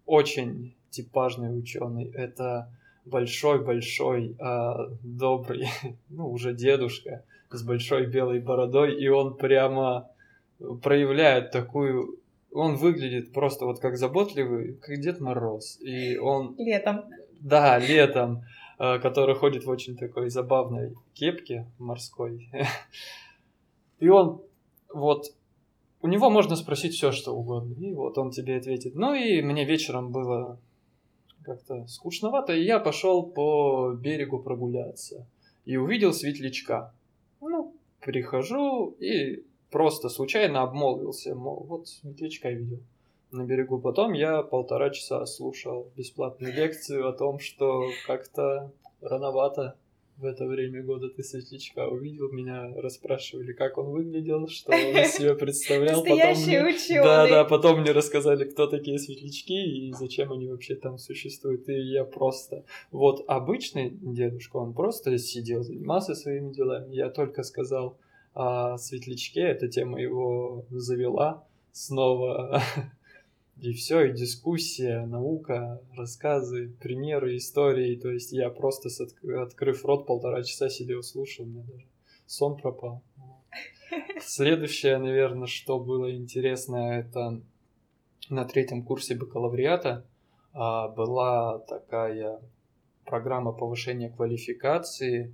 очень 0.06 0.76
типажный 0.90 1.58
ученый. 1.58 2.12
Это 2.12 2.70
большой-большой, 3.06 4.36
э, 4.40 4.74
добрый, 5.04 5.68
ну, 6.10 6.30
уже 6.30 6.54
дедушка 6.54 7.24
с 7.52 7.64
большой 7.64 8.08
белой 8.08 8.40
бородой, 8.40 8.96
и 8.96 9.08
он 9.08 9.38
прямо 9.38 10.10
проявляет 10.82 11.52
такую... 11.52 12.20
Он 12.52 12.76
выглядит 12.78 13.34
просто 13.34 13.66
вот 13.66 13.80
как 13.80 13.98
заботливый, 13.98 14.76
как 14.76 14.98
Дед 15.00 15.20
Мороз. 15.20 15.78
И 15.82 16.18
он... 16.18 16.56
Летом. 16.58 17.04
Да, 17.42 17.78
летом, 17.78 18.44
который 18.78 19.36
ходит 19.36 19.66
в 19.66 19.70
очень 19.70 19.98
такой 19.98 20.30
забавной 20.30 20.96
кепке 21.14 21.66
морской. 21.80 22.50
И 24.00 24.10
он 24.10 24.42
вот 24.94 25.34
у 26.02 26.08
него 26.08 26.30
можно 26.30 26.56
спросить 26.56 26.94
все, 26.94 27.12
что 27.12 27.36
угодно. 27.36 27.74
И 27.84 27.94
вот 27.94 28.18
он 28.18 28.32
тебе 28.32 28.58
ответит. 28.58 28.96
Ну 28.96 29.14
и 29.14 29.42
мне 29.42 29.66
вечером 29.66 30.12
было 30.12 30.60
как-то 31.44 31.88
скучновато, 31.88 32.54
и 32.54 32.64
я 32.64 32.80
пошел 32.80 33.24
по 33.24 33.92
берегу 33.94 34.40
прогуляться. 34.40 35.28
И 35.66 35.78
увидел 35.78 36.14
светлячка. 36.14 36.94
Ну, 37.42 37.74
прихожу 38.02 38.92
и 39.00 39.44
просто 39.72 40.10
случайно 40.10 40.62
обмолвился, 40.62 41.36
мол, 41.36 41.66
вот 41.68 41.88
светлячка 41.88 42.52
видел 42.52 42.80
на 43.36 43.46
берегу. 43.46 43.80
Потом 43.80 44.14
я 44.14 44.42
полтора 44.42 44.90
часа 44.90 45.26
слушал 45.26 45.92
бесплатную 45.96 46.54
лекцию 46.54 47.08
о 47.08 47.14
том, 47.14 47.40
что 47.40 47.90
как-то 48.08 48.72
рановато 49.02 49.76
в 50.18 50.24
это 50.24 50.46
время 50.46 50.82
года 50.82 51.10
ты 51.10 51.24
светлячка 51.24 51.88
увидел, 51.88 52.30
меня 52.32 52.74
расспрашивали, 52.78 53.52
как 53.52 53.78
он 53.78 53.88
выглядел, 53.88 54.48
что 54.48 54.72
он 54.72 54.78
из 54.98 55.14
себя 55.14 55.36
представлял. 55.40 56.02
Потом 56.04 56.18
ученый. 56.18 57.04
Да, 57.04 57.28
да, 57.28 57.44
потом 57.44 57.82
мне 57.82 57.92
рассказали, 57.92 58.46
кто 58.46 58.68
такие 58.68 58.98
светлячки 58.98 59.54
и 59.54 59.92
зачем 59.92 60.32
они 60.32 60.48
вообще 60.48 60.76
там 60.76 60.98
существуют. 60.98 61.68
И 61.68 61.74
я 61.74 62.06
просто... 62.06 62.64
Вот 62.92 63.26
обычный 63.28 63.90
дедушка, 63.90 64.58
он 64.58 64.74
просто 64.74 65.18
сидел, 65.18 65.64
занимался 65.64 66.16
своими 66.16 66.54
делами. 66.54 66.96
Я 66.96 67.10
только 67.10 67.44
сказал 67.44 67.98
о 68.34 68.78
светлячке, 68.78 69.42
эта 69.42 69.68
тема 69.68 70.00
его 70.00 70.66
завела 70.70 71.46
снова 71.74 72.62
и 73.58 73.74
все, 73.74 74.06
и 74.06 74.14
дискуссия, 74.14 75.06
наука, 75.06 75.82
рассказы, 75.96 76.76
примеры, 76.82 77.38
истории. 77.38 77.96
То 77.96 78.10
есть 78.10 78.32
я 78.32 78.50
просто, 78.50 78.90
с 78.90 79.02
отк- 79.02 79.34
открыв 79.42 79.86
рот, 79.86 80.06
полтора 80.06 80.44
часа 80.44 80.70
сидел, 80.70 81.04
слушал, 81.04 81.46
мне 81.46 81.64
даже 81.64 81.86
сон 82.26 82.58
пропал. 82.58 83.02
Следующее, 84.22 84.98
наверное, 84.98 85.48
что 85.48 85.80
было 85.80 86.14
интересно, 86.14 87.00
это 87.00 87.42
на 88.30 88.46
третьем 88.46 88.84
курсе 88.84 89.16
бакалавриата 89.16 90.06
а, 90.54 90.88
была 90.90 91.60
такая 91.60 92.42
программа 93.06 93.52
повышения 93.52 94.10
квалификации. 94.10 95.34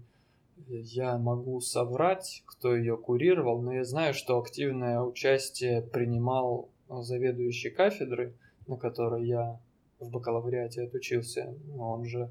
Я 0.67 1.17
могу 1.17 1.59
соврать, 1.61 2.43
кто 2.45 2.75
ее 2.75 2.97
курировал, 2.97 3.61
но 3.61 3.73
я 3.73 3.83
знаю, 3.83 4.13
что 4.13 4.39
активное 4.39 5.01
участие 5.01 5.81
принимал 5.81 6.70
заведующий 6.99 7.69
кафедры, 7.69 8.33
на 8.67 8.77
которой 8.77 9.25
я 9.25 9.59
в 9.99 10.09
бакалавриате 10.09 10.83
отучился, 10.83 11.55
он 11.77 12.05
же 12.05 12.29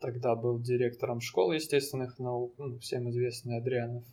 тогда 0.00 0.34
был 0.34 0.58
директором 0.58 1.20
школы 1.20 1.54
естественных 1.54 2.18
наук, 2.18 2.54
ну, 2.58 2.78
всем 2.78 3.08
известный 3.10 3.58
Адрианов 3.58 4.04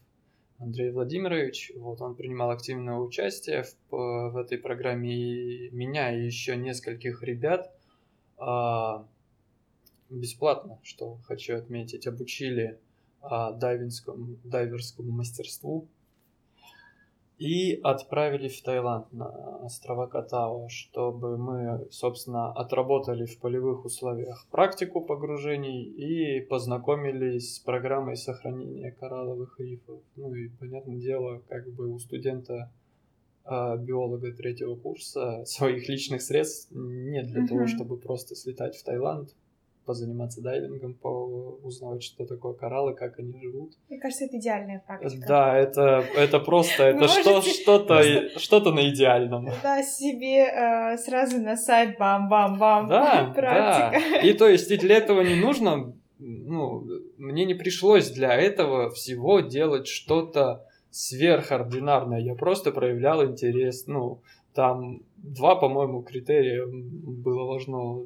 Андрей 0.60 0.92
Владимирович. 0.92 1.72
Вот, 1.76 2.02
он 2.02 2.16
принимал 2.16 2.52
активное 2.52 2.96
участие 2.96 3.64
в, 3.64 3.76
в 4.32 4.38
этой 4.38 4.58
программе, 4.58 5.16
и 5.16 5.70
меня 5.72 6.16
и 6.16 6.26
еще 6.26 6.56
нескольких 6.56 7.24
ребят 7.24 7.74
а, 8.38 9.08
бесплатно, 10.10 10.80
что 10.84 11.18
хочу 11.26 11.58
отметить, 11.58 12.08
обучили 12.08 12.78
а, 13.22 13.52
дайвинскому, 13.52 14.38
дайверскому 14.44 15.12
мастерству 15.12 15.88
и 17.40 17.80
отправили 17.84 18.50
в 18.50 18.62
Таиланд 18.62 19.12
на 19.14 19.30
острова 19.64 20.08
Катао, 20.08 20.68
чтобы 20.68 21.38
мы, 21.38 21.88
собственно, 21.90 22.52
отработали 22.52 23.26
в 23.26 23.40
полевых 23.40 23.86
условиях 23.86 24.46
практику 24.52 25.02
погружений 25.02 25.84
и 25.84 26.42
познакомились 26.42 27.56
с 27.56 27.60
программой 27.60 28.18
сохранения 28.18 28.92
коралловых 28.92 29.58
рифов. 29.60 30.02
Ну 30.18 30.34
и, 30.34 30.50
понятное 30.50 30.98
дело, 30.98 31.42
как 31.48 31.70
бы 31.70 31.88
у 31.88 31.98
студента 31.98 32.72
а, 33.46 33.78
биолога 33.78 34.34
третьего 34.34 34.76
курса 34.76 35.44
своих 35.46 35.88
личных 35.88 36.22
средств 36.22 36.70
нет 36.72 37.28
для 37.28 37.40
Мгм. 37.42 37.48
того, 37.48 37.68
чтобы 37.68 37.98
просто 37.98 38.36
слетать 38.36 38.76
в 38.76 38.84
Таиланд, 38.84 39.34
позаниматься 39.90 40.40
дайвингом, 40.44 41.00
узнавать, 41.64 42.04
что 42.04 42.24
такое 42.28 42.54
кораллы, 42.54 42.94
как 42.94 43.18
они 43.18 43.34
живут. 43.42 43.74
Мне 43.90 44.00
кажется, 44.00 44.26
это 44.26 44.38
идеальная 44.38 44.84
практика. 44.86 45.26
Да, 45.28 45.58
это, 45.58 46.06
это 46.16 46.40
просто, 46.40 46.84
это 46.84 47.08
что, 47.08 47.42
что-то, 47.42 48.04
что-то 48.38 48.72
на 48.72 48.88
идеальном. 48.88 49.48
Да, 49.64 49.82
себе 49.82 50.46
э, 50.46 50.96
сразу 50.98 51.42
на 51.42 51.58
сайт 51.58 51.98
бам-бам-бам. 51.98 52.88
Да, 52.88 53.26
да. 53.26 53.34
Практика. 53.34 54.20
И 54.28 54.34
то 54.34 54.48
есть 54.48 54.70
и 54.70 54.78
для 54.78 54.98
этого 54.98 55.22
не 55.22 55.34
нужно, 55.34 55.92
ну, 56.20 56.84
мне 57.18 57.46
не 57.46 57.56
пришлось 57.56 58.12
для 58.12 58.36
этого 58.36 58.92
всего 58.92 59.40
делать 59.40 59.88
что-то 59.88 60.68
сверхординарное. 60.92 62.20
Я 62.20 62.36
просто 62.36 62.72
проявлял 62.72 63.26
интерес. 63.26 63.88
Ну, 63.88 64.22
там 64.54 65.00
два, 65.18 65.56
по-моему, 65.56 66.04
критерия 66.04 66.68
было 66.68 67.46
важно. 67.46 68.06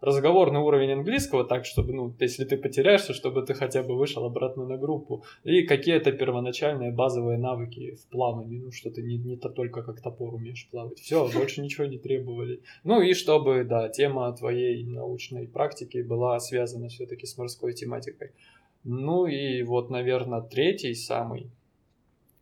Разговорный 0.00 0.60
уровень 0.60 0.92
английского, 0.92 1.44
так, 1.44 1.66
чтобы, 1.66 1.92
ну, 1.92 2.14
если 2.18 2.44
ты 2.44 2.56
потеряешься, 2.56 3.12
чтобы 3.12 3.42
ты 3.42 3.52
хотя 3.52 3.82
бы 3.82 3.96
вышел 3.96 4.24
обратно 4.24 4.64
на 4.64 4.78
группу. 4.78 5.24
И 5.44 5.62
какие-то 5.62 6.12
первоначальные 6.12 6.90
базовые 6.90 7.38
навыки 7.38 7.96
в 7.96 8.06
плавании. 8.06 8.60
Ну, 8.60 8.72
что 8.72 8.90
ты 8.90 9.02
не, 9.02 9.18
не 9.18 9.36
то 9.36 9.50
только 9.50 9.82
как 9.82 10.00
топор 10.00 10.34
умеешь 10.34 10.68
плавать. 10.70 10.98
Все, 10.98 11.28
больше 11.28 11.60
ничего 11.60 11.86
не 11.86 11.98
требовали. 11.98 12.62
Ну 12.82 13.02
и 13.02 13.12
чтобы, 13.12 13.64
да, 13.64 13.90
тема 13.90 14.32
твоей 14.32 14.84
научной 14.84 15.46
практики 15.46 15.98
была 15.98 16.40
связана 16.40 16.88
все-таки 16.88 17.26
с 17.26 17.36
морской 17.36 17.74
тематикой. 17.74 18.30
Ну 18.84 19.26
и 19.26 19.62
вот, 19.62 19.90
наверное, 19.90 20.40
третий, 20.40 20.94
самый 20.94 21.50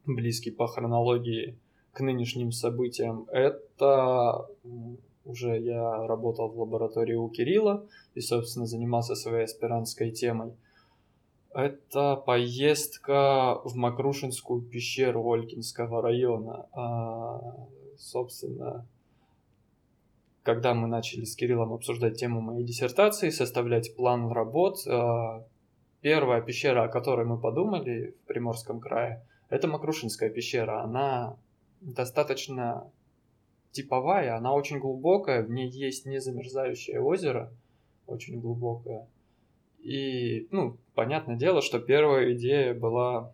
близкий 0.07 0.53
по 0.53 0.69
хронологии 0.69 1.59
к 1.93 2.01
нынешним 2.01 2.53
событиям, 2.53 3.27
это 3.33 4.47
уже 5.29 5.61
я 5.61 6.07
работал 6.07 6.49
в 6.49 6.59
лаборатории 6.59 7.15
у 7.15 7.29
Кирилла 7.29 7.87
и, 8.15 8.21
собственно, 8.21 8.67
занимался 8.67 9.15
своей 9.15 9.45
аспирантской 9.45 10.11
темой. 10.11 10.53
Это 11.53 12.17
поездка 12.17 13.61
в 13.65 13.75
Макрушинскую 13.75 14.63
пещеру 14.63 15.23
Олькинского 15.31 16.03
района. 16.03 16.67
А, 16.73 17.67
собственно, 17.99 18.87
когда 20.43 20.73
мы 20.75 20.89
начали 20.89 21.25
с 21.25 21.37
Кириллом 21.37 21.73
обсуждать 21.73 22.19
тему 22.19 22.41
моей 22.41 22.65
диссертации, 22.65 23.31
составлять 23.31 23.95
план 23.97 24.31
работ, 24.33 24.79
а, 24.87 25.45
первая 26.01 26.41
пещера, 26.41 26.85
о 26.85 26.89
которой 26.89 27.27
мы 27.27 27.39
подумали 27.39 28.15
в 28.23 28.27
Приморском 28.27 28.81
крае, 28.81 29.23
это 29.51 29.69
Макрушинская 29.69 30.31
пещера. 30.31 30.83
Она 30.83 31.37
достаточно 31.81 32.91
типовая, 33.79 34.37
она 34.37 34.53
очень 34.53 34.81
глубокая, 34.81 35.43
в 35.43 35.51
ней 35.51 35.69
есть 35.69 36.05
незамерзающее 36.05 37.01
озеро, 37.01 37.53
очень 38.07 38.41
глубокое. 38.41 39.07
И, 39.79 40.49
ну, 40.51 40.77
понятное 40.95 41.37
дело, 41.37 41.63
что 41.63 41.79
первая 41.79 42.35
идея 42.35 42.75
была 42.75 43.33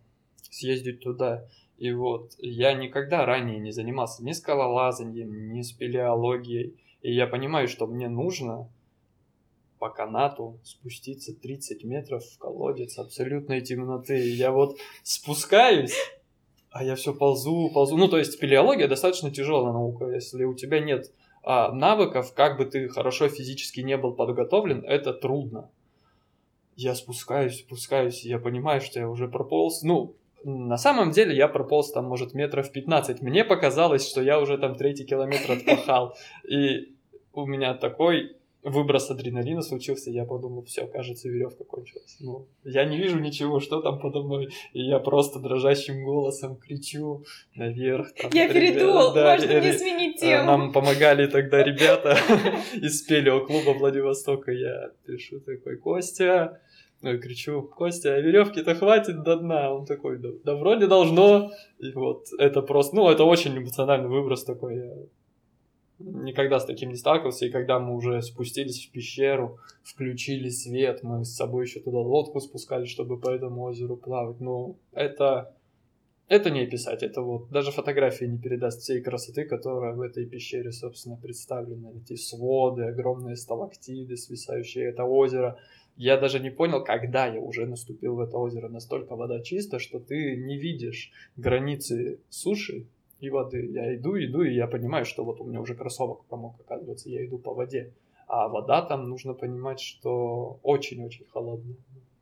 съездить 0.51 1.01
туда. 1.01 1.45
И 1.79 1.91
вот 1.91 2.33
я 2.37 2.73
никогда 2.73 3.25
ранее 3.25 3.59
не 3.59 3.71
занимался 3.71 4.23
ни 4.23 4.31
скалолазанием, 4.31 5.51
ни 5.51 5.61
спелеологией. 5.63 6.75
И 7.01 7.13
я 7.13 7.25
понимаю, 7.25 7.67
что 7.67 7.87
мне 7.87 8.07
нужно 8.07 8.69
по 9.79 9.89
канату 9.89 10.59
спуститься 10.63 11.33
30 11.33 11.83
метров 11.83 12.23
в 12.23 12.37
колодец 12.37 12.99
абсолютной 12.99 13.61
темноты. 13.61 14.19
И 14.19 14.33
я 14.33 14.51
вот 14.51 14.77
спускаюсь, 15.03 15.95
а 16.75 16.83
я 16.83 16.95
все 16.95 17.13
ползу, 17.13 17.71
ползу. 17.73 17.95
Ну, 17.95 18.09
то 18.09 18.17
есть 18.17 18.33
спелеология 18.33 18.89
достаточно 18.89 19.31
тяжелая 19.31 19.71
наука. 19.71 20.09
Если 20.09 20.43
у 20.43 20.53
тебя 20.53 20.81
нет 20.81 21.09
а, 21.41 21.71
навыков, 21.71 22.33
как 22.33 22.57
бы 22.57 22.65
ты 22.65 22.89
хорошо 22.89 23.29
физически 23.29 23.79
не 23.79 23.95
был 23.95 24.11
подготовлен, 24.11 24.83
это 24.85 25.13
трудно. 25.13 25.69
Я 26.75 26.93
спускаюсь, 26.93 27.59
спускаюсь, 27.59 28.25
я 28.25 28.39
понимаю, 28.39 28.81
что 28.81 28.99
я 28.99 29.07
уже 29.07 29.29
прополз. 29.29 29.83
Ну, 29.83 30.15
на 30.43 30.75
самом 30.75 31.11
деле 31.11 31.33
я 31.33 31.47
прополз 31.47 31.93
там, 31.93 32.07
может, 32.07 32.33
метров 32.33 32.69
15. 32.69 33.21
Мне 33.21 33.45
показалось, 33.45 34.05
что 34.05 34.21
я 34.21 34.37
уже 34.41 34.57
там 34.57 34.75
третий 34.75 35.05
километр 35.05 35.53
отпахал. 35.53 36.17
И 36.45 36.93
у 37.31 37.45
меня 37.45 37.73
такой 37.75 38.35
выброс 38.65 39.11
адреналина 39.11 39.61
случился, 39.61 40.09
я 40.09 40.25
подумал, 40.25 40.63
все, 40.63 40.87
кажется, 40.87 41.29
веревка 41.29 41.63
кончилась. 41.63 42.17
Ну, 42.19 42.47
я 42.63 42.85
не 42.85 42.97
вижу 42.97 43.19
ничего, 43.19 43.59
что 43.59 43.81
там 43.81 43.99
подо 43.99 44.23
мной, 44.23 44.49
и 44.73 44.81
я 44.81 44.99
просто 44.99 45.39
дрожащим 45.39 46.03
голосом 46.03 46.57
кричу 46.57 47.23
наверх. 47.55 48.13
Там, 48.13 48.31
я 48.33 48.51
передумал, 48.51 49.13
да, 49.13 49.35
можно 49.35 49.59
мне 49.59 49.73
сменить 49.73 50.17
э, 50.17 50.19
тему. 50.19 50.45
Нам 50.45 50.71
помогали 50.73 51.27
тогда 51.27 51.63
ребята 51.63 52.17
из 52.73 52.99
спелео-клуба 52.99 53.77
Владивостока, 53.77 54.51
я 54.51 54.91
пишу 55.05 55.39
такой, 55.39 55.77
Костя, 55.77 56.59
я 57.01 57.17
кричу, 57.17 57.61
Костя, 57.61 58.15
а 58.15 58.19
веревки-то 58.19 58.73
хватит 58.73 59.21
до 59.21 59.35
дна. 59.35 59.71
Он 59.71 59.85
такой, 59.85 60.17
да, 60.17 60.29
да 60.43 60.55
вроде 60.55 60.87
должно. 60.87 61.51
И 61.77 61.91
вот 61.91 62.25
это 62.39 62.61
просто, 62.61 62.95
ну, 62.95 63.09
это 63.09 63.25
очень 63.25 63.55
эмоциональный 63.55 64.09
выброс 64.09 64.43
такой. 64.43 64.77
Я 64.77 64.93
никогда 65.99 66.59
с 66.59 66.65
таким 66.65 66.89
не 66.89 66.95
сталкивался, 66.95 67.45
и 67.45 67.51
когда 67.51 67.79
мы 67.79 67.95
уже 67.95 68.21
спустились 68.21 68.85
в 68.85 68.91
пещеру, 68.91 69.59
включили 69.83 70.49
свет, 70.49 71.03
мы 71.03 71.23
с 71.23 71.35
собой 71.35 71.65
еще 71.65 71.79
туда 71.79 71.99
лодку 71.99 72.39
спускали, 72.39 72.85
чтобы 72.85 73.19
по 73.19 73.29
этому 73.29 73.63
озеру 73.63 73.95
плавать. 73.95 74.39
Ну, 74.39 74.77
это, 74.91 75.53
это 76.27 76.49
не 76.49 76.61
описать, 76.61 77.03
это 77.03 77.21
вот 77.21 77.49
даже 77.49 77.71
фотографии 77.71 78.25
не 78.25 78.37
передаст 78.37 78.81
всей 78.81 79.01
красоты, 79.01 79.45
которая 79.45 79.93
в 79.93 80.01
этой 80.01 80.25
пещере, 80.25 80.71
собственно, 80.71 81.15
представлена. 81.15 81.91
Эти 81.91 82.15
своды, 82.15 82.83
огромные 82.83 83.35
сталактиды, 83.35 84.17
свисающие 84.17 84.89
это 84.89 85.03
озеро. 85.03 85.57
Я 85.97 86.17
даже 86.17 86.41
не 86.41 86.49
понял, 86.49 86.83
когда 86.83 87.25
я 87.25 87.39
уже 87.39 87.65
наступил 87.65 88.15
в 88.15 88.19
это 88.19 88.37
озеро. 88.37 88.67
Настолько 88.67 89.15
вода 89.15 89.39
чистая, 89.39 89.79
что 89.79 89.99
ты 89.99 90.35
не 90.35 90.57
видишь 90.57 91.13
границы 91.37 92.19
суши 92.29 92.85
и 93.19 93.29
воды. 93.29 93.65
Я 93.65 93.95
иду, 93.95 94.17
иду, 94.17 94.41
и 94.41 94.53
я 94.53 94.67
понимаю, 94.67 95.05
что 95.05 95.23
вот 95.23 95.39
у 95.39 95.45
меня 95.45 95.61
уже 95.61 95.75
кроссовок 95.75 96.25
промок, 96.25 96.59
оказывается, 96.59 97.09
я 97.09 97.25
иду 97.25 97.37
по 97.37 97.53
воде. 97.53 97.93
А 98.27 98.47
вода 98.47 98.81
там, 98.81 99.09
нужно 99.09 99.33
понимать, 99.33 99.79
что 99.79 100.59
очень-очень 100.63 101.25
холодная. 101.25 101.77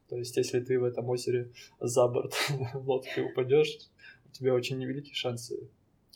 То 0.09 0.17
есть, 0.17 0.35
если 0.37 0.59
ты 0.59 0.79
в 0.79 0.83
этом 0.83 1.09
озере 1.09 1.51
за 1.79 2.07
борт 2.07 2.33
лодки 2.73 3.21
упадешь, 3.21 3.79
у 4.25 4.31
тебя 4.31 4.53
очень 4.53 4.77
невеликие 4.77 5.15
шансы 5.15 5.69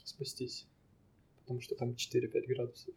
спастись. 0.04 0.68
Потому 1.42 1.62
что 1.62 1.76
там 1.76 1.92
4-5 1.92 2.48
градусов. 2.48 2.94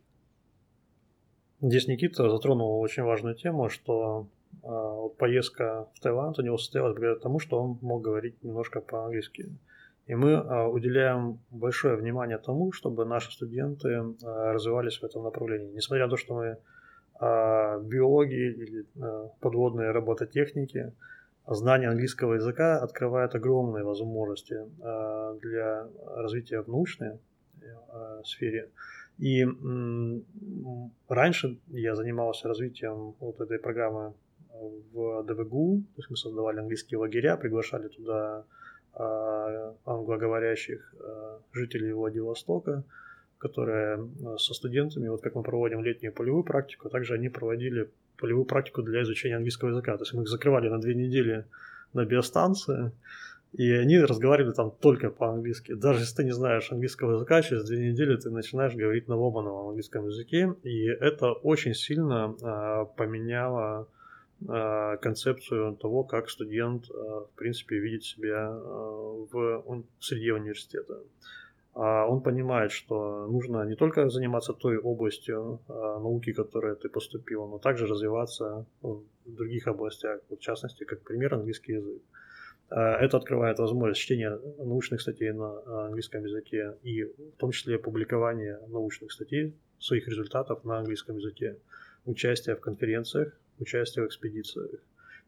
Здесь 1.61 1.87
Никита 1.89 2.29
затронул 2.31 2.81
очень 2.81 3.03
важную 3.03 3.35
тему, 3.35 3.69
что 3.69 4.27
э, 4.63 4.67
вот 4.67 5.17
поездка 5.19 5.89
в 5.95 6.01
Таиланд 6.01 6.39
у 6.39 6.43
него 6.43 6.57
состоялась 6.57 6.95
благодаря 6.95 7.21
тому, 7.21 7.39
что 7.39 7.63
он 7.63 7.79
мог 7.83 8.03
говорить 8.03 8.43
немножко 8.43 8.81
по-английски. 8.81 9.51
И 10.11 10.15
мы 10.17 10.35
а, 10.35 10.67
уделяем 10.67 11.39
большое 11.53 11.95
внимание 11.95 12.37
тому, 12.39 12.73
чтобы 12.73 13.05
наши 13.05 13.31
студенты 13.31 13.89
а, 13.95 14.53
развивались 14.53 14.99
в 14.99 15.05
этом 15.05 15.23
направлении. 15.23 15.71
Несмотря 15.73 16.07
на 16.07 16.11
то, 16.11 16.17
что 16.17 16.35
мы 16.35 16.57
а, 17.21 17.79
биологи 17.79 18.35
или 18.35 18.87
подводные 19.39 19.93
робототехники, 19.93 20.93
знание 21.47 21.91
английского 21.91 22.35
языка 22.35 22.83
открывает 22.83 23.37
огромные 23.37 23.85
возможности 23.85 24.59
для 25.43 25.87
развития 26.17 26.63
в 26.63 26.69
научной 26.69 27.21
сфере. 28.25 28.69
И 29.19 29.47
раньше 31.09 31.59
я 31.69 31.95
занимался 31.95 32.49
развитием 32.49 33.15
вот 33.21 33.41
этой 33.41 33.59
программы 33.59 34.15
в 34.93 35.25
ДВГУ, 35.25 35.83
то 35.95 35.99
есть 35.99 36.11
мы 36.11 36.17
создавали 36.17 36.59
английские 36.59 36.99
лагеря, 36.99 37.37
приглашали 37.37 37.89
туда 37.89 38.45
англоговорящих 38.95 40.95
а, 41.01 41.39
жителей 41.53 41.93
Владивостока, 41.93 42.85
которые 43.39 44.09
а, 44.25 44.39
со 44.39 44.55
студентами, 44.55 45.09
вот 45.09 45.23
как 45.23 45.35
мы 45.35 45.43
проводим 45.43 45.83
летнюю 45.83 46.13
полевую 46.13 46.45
практику, 46.45 46.89
также 46.89 47.15
они 47.15 47.29
проводили 47.29 47.91
полевую 48.19 48.45
практику 48.45 48.83
для 48.83 49.03
изучения 49.03 49.37
английского 49.37 49.71
языка. 49.71 49.97
То 49.97 50.03
есть 50.03 50.13
мы 50.13 50.23
их 50.23 50.29
закрывали 50.29 50.69
на 50.69 50.79
две 50.79 50.95
недели 50.95 51.45
на 51.93 52.05
биостанции, 52.05 52.93
и 53.53 53.73
они 53.73 53.99
разговаривали 53.99 54.53
там 54.53 54.71
только 54.71 55.11
по-английски. 55.11 55.75
Даже 55.75 56.01
если 56.01 56.17
ты 56.17 56.25
не 56.25 56.33
знаешь 56.33 56.71
английского 56.71 57.15
языка, 57.15 57.43
через 57.43 57.65
две 57.65 57.91
недели 57.91 58.17
ты 58.17 58.31
начинаешь 58.31 58.75
говорить 58.75 59.09
на 59.09 59.17
ломаном 59.17 59.69
английском 59.69 60.07
языке, 60.07 60.55
и 60.63 60.87
это 60.87 61.33
очень 61.33 61.75
сильно 61.75 62.37
а, 62.43 62.85
поменяло 62.85 63.81
Э, 63.81 63.85
концепцию 64.47 65.77
того, 65.77 66.05
как 66.05 66.31
студент, 66.31 66.91
э, 66.91 66.93
в 66.93 67.31
принципе, 67.37 67.79
видит 67.79 68.05
себя 68.05 68.51
э, 68.51 69.27
в 69.33 69.85
среде 70.01 70.33
университета. 70.33 71.03
А 71.75 72.07
он 72.07 72.21
понимает, 72.21 72.73
что 72.73 73.27
нужно 73.27 73.65
не 73.65 73.77
только 73.77 74.09
заниматься 74.09 74.53
той 74.53 74.77
областью 74.79 75.61
науки, 75.69 76.33
которой 76.33 76.75
ты 76.75 76.89
поступил, 76.89 77.47
но 77.47 77.59
также 77.59 77.87
развиваться 77.87 78.67
в 78.83 79.05
других 79.25 79.69
областях, 79.69 80.21
в 80.31 80.39
частности, 80.39 80.85
как 80.85 81.03
пример, 81.03 81.35
английский 81.35 81.75
язык. 81.75 82.03
Это 82.71 83.17
открывает 83.17 83.59
возможность 83.61 84.01
чтения 84.01 84.37
научных 84.59 85.01
статей 85.01 85.33
на 85.33 85.87
английском 85.87 86.25
языке 86.25 86.75
и 86.83 87.05
в 87.05 87.37
том 87.39 87.53
числе 87.53 87.79
публикования 87.79 88.59
научных 88.69 89.13
статей, 89.13 89.55
своих 89.79 90.09
результатов 90.09 90.65
на 90.65 90.79
английском 90.79 91.17
языке, 91.17 91.57
участие 92.05 92.57
в 92.57 92.61
конференциях, 92.61 93.33
участие 93.61 94.05
в 94.05 94.09
экспедициях. 94.09 94.81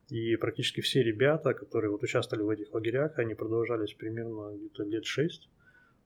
И 0.09 0.37
практически 0.37 0.81
все 0.81 1.03
ребята, 1.03 1.55
которые 1.55 1.91
вот 1.91 2.03
участвовали 2.03 2.45
в 2.45 2.51
этих 2.51 2.73
лагерях, 2.75 3.19
они 3.19 3.35
продолжались 3.35 3.95
примерно 3.95 4.55
где-то 4.57 4.85
лет 4.85 5.05
шесть. 5.05 5.49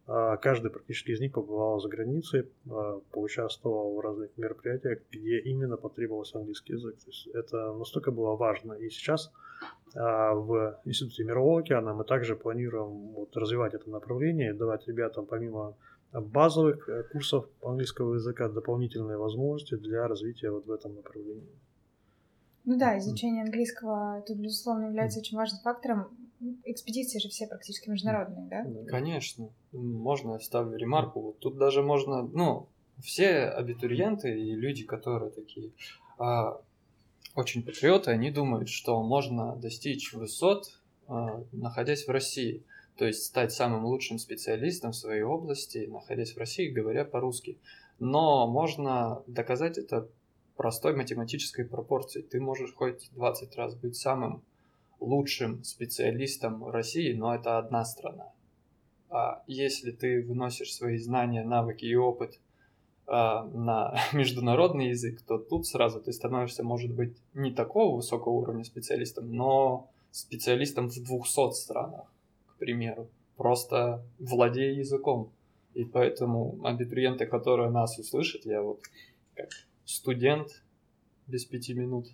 А 0.09 0.37
каждый 0.37 0.71
практически 0.71 1.11
из 1.11 1.21
них 1.21 1.33
побывал 1.33 1.81
за 1.81 1.89
границей, 1.89 2.49
а, 2.71 3.01
поучаствовал 3.11 3.97
в 3.97 4.01
разных 4.01 4.31
мероприятиях, 4.37 5.01
где 5.11 5.41
именно 5.41 5.77
потребовался 5.77 6.39
английский 6.39 6.75
язык. 6.75 6.95
То 6.97 7.11
есть 7.11 7.27
это 7.27 7.73
настолько 7.73 8.13
было 8.13 8.37
важно. 8.37 8.75
И 8.75 8.89
сейчас 8.89 9.33
а, 9.97 10.35
в 10.35 10.81
Институте 10.85 11.25
Мирового 11.25 11.61
океана 11.61 11.93
мы 11.93 12.05
также 12.05 12.37
планируем 12.37 13.09
вот 13.15 13.37
развивать 13.37 13.75
это 13.75 13.91
направление, 13.91 14.55
давать 14.55 14.87
ребятам 14.87 15.27
помимо 15.27 15.75
базовых 16.13 16.89
э, 16.89 17.03
курсов 17.13 17.47
английского 17.63 18.15
языка 18.15 18.49
дополнительные 18.49 19.19
возможности 19.19 19.75
для 19.75 20.07
развития 20.07 20.51
вот 20.51 20.67
в 20.67 20.71
этом 20.71 20.95
направлении. 20.95 21.59
Ну 22.67 22.77
да, 22.77 22.99
изучение 22.99 23.45
английского 23.45 24.23
тут, 24.27 24.39
безусловно, 24.39 24.87
является 24.87 25.21
очень 25.21 25.37
важным 25.37 25.61
фактором. 25.63 26.09
Экспедиции 26.65 27.21
же 27.21 27.29
все 27.29 27.47
практически 27.47 27.89
международные, 27.89 28.49
да? 28.49 28.67
Конечно. 28.89 29.49
Можно 29.73 30.33
я 30.33 30.39
вставлю 30.39 30.77
ремарку. 30.77 31.21
Вот 31.21 31.39
тут 31.39 31.57
даже 31.57 31.83
можно, 31.83 32.23
ну, 32.23 32.69
все 33.03 33.45
абитуриенты 33.45 34.39
и 34.39 34.53
люди, 34.55 34.85
которые 34.85 35.31
такие 35.31 35.71
а, 36.19 36.61
очень 37.37 37.63
патриоты, 37.63 38.11
они 38.11 38.31
думают, 38.31 38.69
что 38.69 39.01
можно 39.03 39.55
достичь 39.57 40.13
высот, 40.13 40.81
а, 41.07 41.45
находясь 41.53 42.07
в 42.07 42.11
России. 42.11 42.65
То 42.97 43.05
есть 43.07 43.25
стать 43.25 43.53
самым 43.53 43.85
лучшим 43.85 44.19
специалистом 44.19 44.91
в 44.91 44.97
своей 44.97 45.23
области, 45.23 45.87
находясь 45.87 46.35
в 46.35 46.39
России, 46.39 46.69
говоря 46.69 47.05
по-русски. 47.05 47.59
Но 47.99 48.47
можно 48.47 49.23
доказать 49.27 49.79
это 49.79 50.09
простой 50.57 50.95
математической 50.95 51.65
пропорции. 51.65 52.23
Ты 52.23 52.41
можешь 52.41 52.75
хоть 52.75 53.11
20 53.13 53.57
раз 53.57 53.75
быть 53.75 53.97
самым 53.97 54.43
лучшим 55.01 55.63
специалистом 55.65 56.69
России, 56.69 57.13
но 57.13 57.35
это 57.35 57.59
одна 57.59 57.85
страна. 57.85 58.33
А 59.11 59.43
если 59.47 59.93
ты 59.93 60.23
выносишь 60.23 60.75
свои 60.75 60.99
знания, 60.99 61.45
навыки 61.45 61.85
и 61.85 61.95
опыт 61.95 62.41
а, 63.07 63.45
на 63.45 63.97
международный 64.13 64.89
язык, 64.89 65.23
то 65.23 65.39
тут 65.39 65.67
сразу 65.67 66.01
ты 66.01 66.13
становишься, 66.13 66.65
может 66.65 66.93
быть, 66.93 67.17
не 67.35 67.53
такого 67.53 67.97
высокого 67.97 68.33
уровня 68.33 68.65
специалистом, 68.65 69.33
но 69.33 69.91
специалистом 70.11 70.89
в 70.89 70.95
200 70.95 71.53
странах, 71.53 72.07
к 72.49 72.59
примеру, 72.59 73.09
просто 73.37 74.03
владея 74.19 74.73
языком. 74.73 75.31
И 75.75 75.85
поэтому 75.85 76.59
абитуриенты, 76.65 77.27
которые 77.27 77.71
нас 77.71 77.99
услышат, 77.99 78.47
я 78.47 78.63
вот 78.63 78.81
как 79.35 79.51
студент 79.87 80.63
без 81.27 81.45
пяти 81.45 81.75
минут 81.75 82.09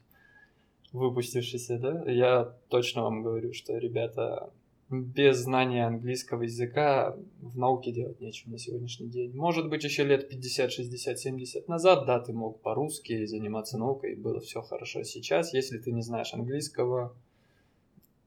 выпустившийся, 0.92 1.78
да, 1.78 2.10
я 2.10 2.54
точно 2.68 3.02
вам 3.02 3.22
говорю, 3.22 3.52
что, 3.52 3.76
ребята, 3.78 4.52
без 4.90 5.38
знания 5.38 5.86
английского 5.86 6.42
языка 6.42 7.16
в 7.40 7.58
науке 7.58 7.92
делать 7.92 8.20
нечего 8.20 8.50
на 8.50 8.58
сегодняшний 8.58 9.08
день. 9.08 9.34
Может 9.34 9.70
быть, 9.70 9.84
еще 9.84 10.04
лет 10.04 10.28
50, 10.28 10.70
60, 10.70 11.18
70 11.18 11.68
назад, 11.68 12.04
да, 12.04 12.20
ты 12.20 12.34
мог 12.34 12.60
по-русски 12.60 13.24
заниматься 13.24 13.78
наукой, 13.78 14.14
было 14.14 14.40
все 14.40 14.60
хорошо. 14.60 15.02
Сейчас, 15.02 15.54
если 15.54 15.78
ты 15.78 15.92
не 15.92 16.02
знаешь 16.02 16.34
английского, 16.34 17.16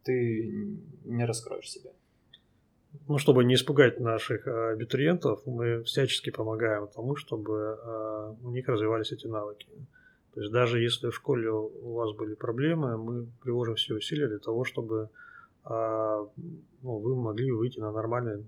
ты 0.04 0.80
не 1.06 1.24
раскроешь 1.26 1.70
себя. 1.70 1.91
Ну, 3.08 3.18
чтобы 3.18 3.43
не 3.43 3.56
испугать 3.56 4.00
наших 4.00 4.48
э, 4.48 4.72
абитуриентов, 4.74 5.41
мы 5.46 5.84
всячески 5.84 6.30
помогаем 6.30 6.88
тому, 6.88 7.16
чтобы 7.16 7.54
э, 7.54 8.34
у 8.43 8.52
них 8.52 8.68
развивались 8.68 9.12
эти 9.12 9.28
навыки. 9.28 9.68
То 10.34 10.41
есть 10.41 10.52
даже 10.52 10.82
если 10.82 11.10
в 11.10 11.16
школе 11.16 11.50
у 11.50 11.93
вас 11.93 12.16
были 12.16 12.36
проблемы, 12.36 12.98
мы 12.98 13.28
приложим 13.41 13.76
все 13.76 13.96
усилия 13.96 14.28
для 14.28 14.39
того, 14.39 14.66
чтобы 14.66 15.10
а, 15.64 16.28
ну, 16.84 16.98
вы 17.00 17.16
могли 17.16 17.52
выйти 17.52 17.80
на 17.80 17.91
нормальный 17.91 18.46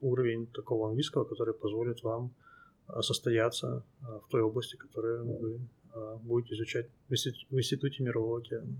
уровень 0.00 0.46
такого 0.46 0.88
английского, 0.88 1.24
который 1.24 1.52
позволит 1.52 2.04
вам 2.04 2.30
состояться 3.00 3.82
в 4.00 4.30
той 4.30 4.42
области, 4.42 4.76
которую 4.76 5.24
вы 5.24 5.60
будете 6.22 6.54
изучать 6.54 6.86
в 7.08 7.14
Институте 7.56 8.04
Мирового 8.04 8.38
океана. 8.38 8.76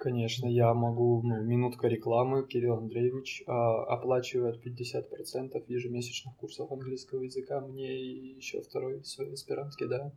Конечно, 0.00 0.46
я 0.46 0.72
могу, 0.72 1.20
ну, 1.22 1.42
минутка 1.42 1.86
рекламы. 1.86 2.46
Кирилл 2.46 2.78
Андреевич 2.78 3.42
а, 3.46 3.84
оплачивает 3.84 4.64
50% 4.64 5.62
ежемесячных 5.68 6.34
курсов 6.36 6.72
английского 6.72 7.22
языка 7.22 7.60
мне 7.60 8.00
и 8.00 8.34
еще 8.34 8.62
второй 8.62 9.04
свой 9.04 9.34
аспирантки, 9.34 9.84
да. 9.84 10.10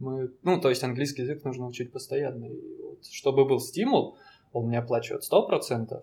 Мы, 0.00 0.32
ну, 0.42 0.60
то 0.60 0.70
есть 0.70 0.82
английский 0.82 1.22
язык 1.22 1.44
нужно 1.44 1.68
учить 1.68 1.92
постоянно. 1.92 2.46
И 2.46 2.82
вот, 2.82 3.06
чтобы 3.06 3.44
был 3.44 3.60
стимул, 3.60 4.16
он 4.52 4.66
мне 4.66 4.80
оплачивает 4.80 5.22
100% 5.22 6.02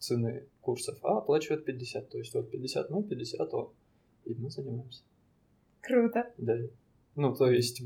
цены 0.00 0.48
курсов, 0.60 0.98
а 1.04 1.18
оплачивает 1.18 1.68
50%. 1.68 2.08
То 2.10 2.18
есть 2.18 2.34
вот 2.34 2.50
50 2.50 2.90
мы, 2.90 3.04
50 3.04 3.54
он. 3.54 3.68
И 4.24 4.34
мы 4.34 4.50
занимаемся. 4.50 5.02
Круто. 5.82 6.32
Да. 6.36 6.56
Ну, 7.14 7.32
то 7.32 7.48
есть 7.48 7.80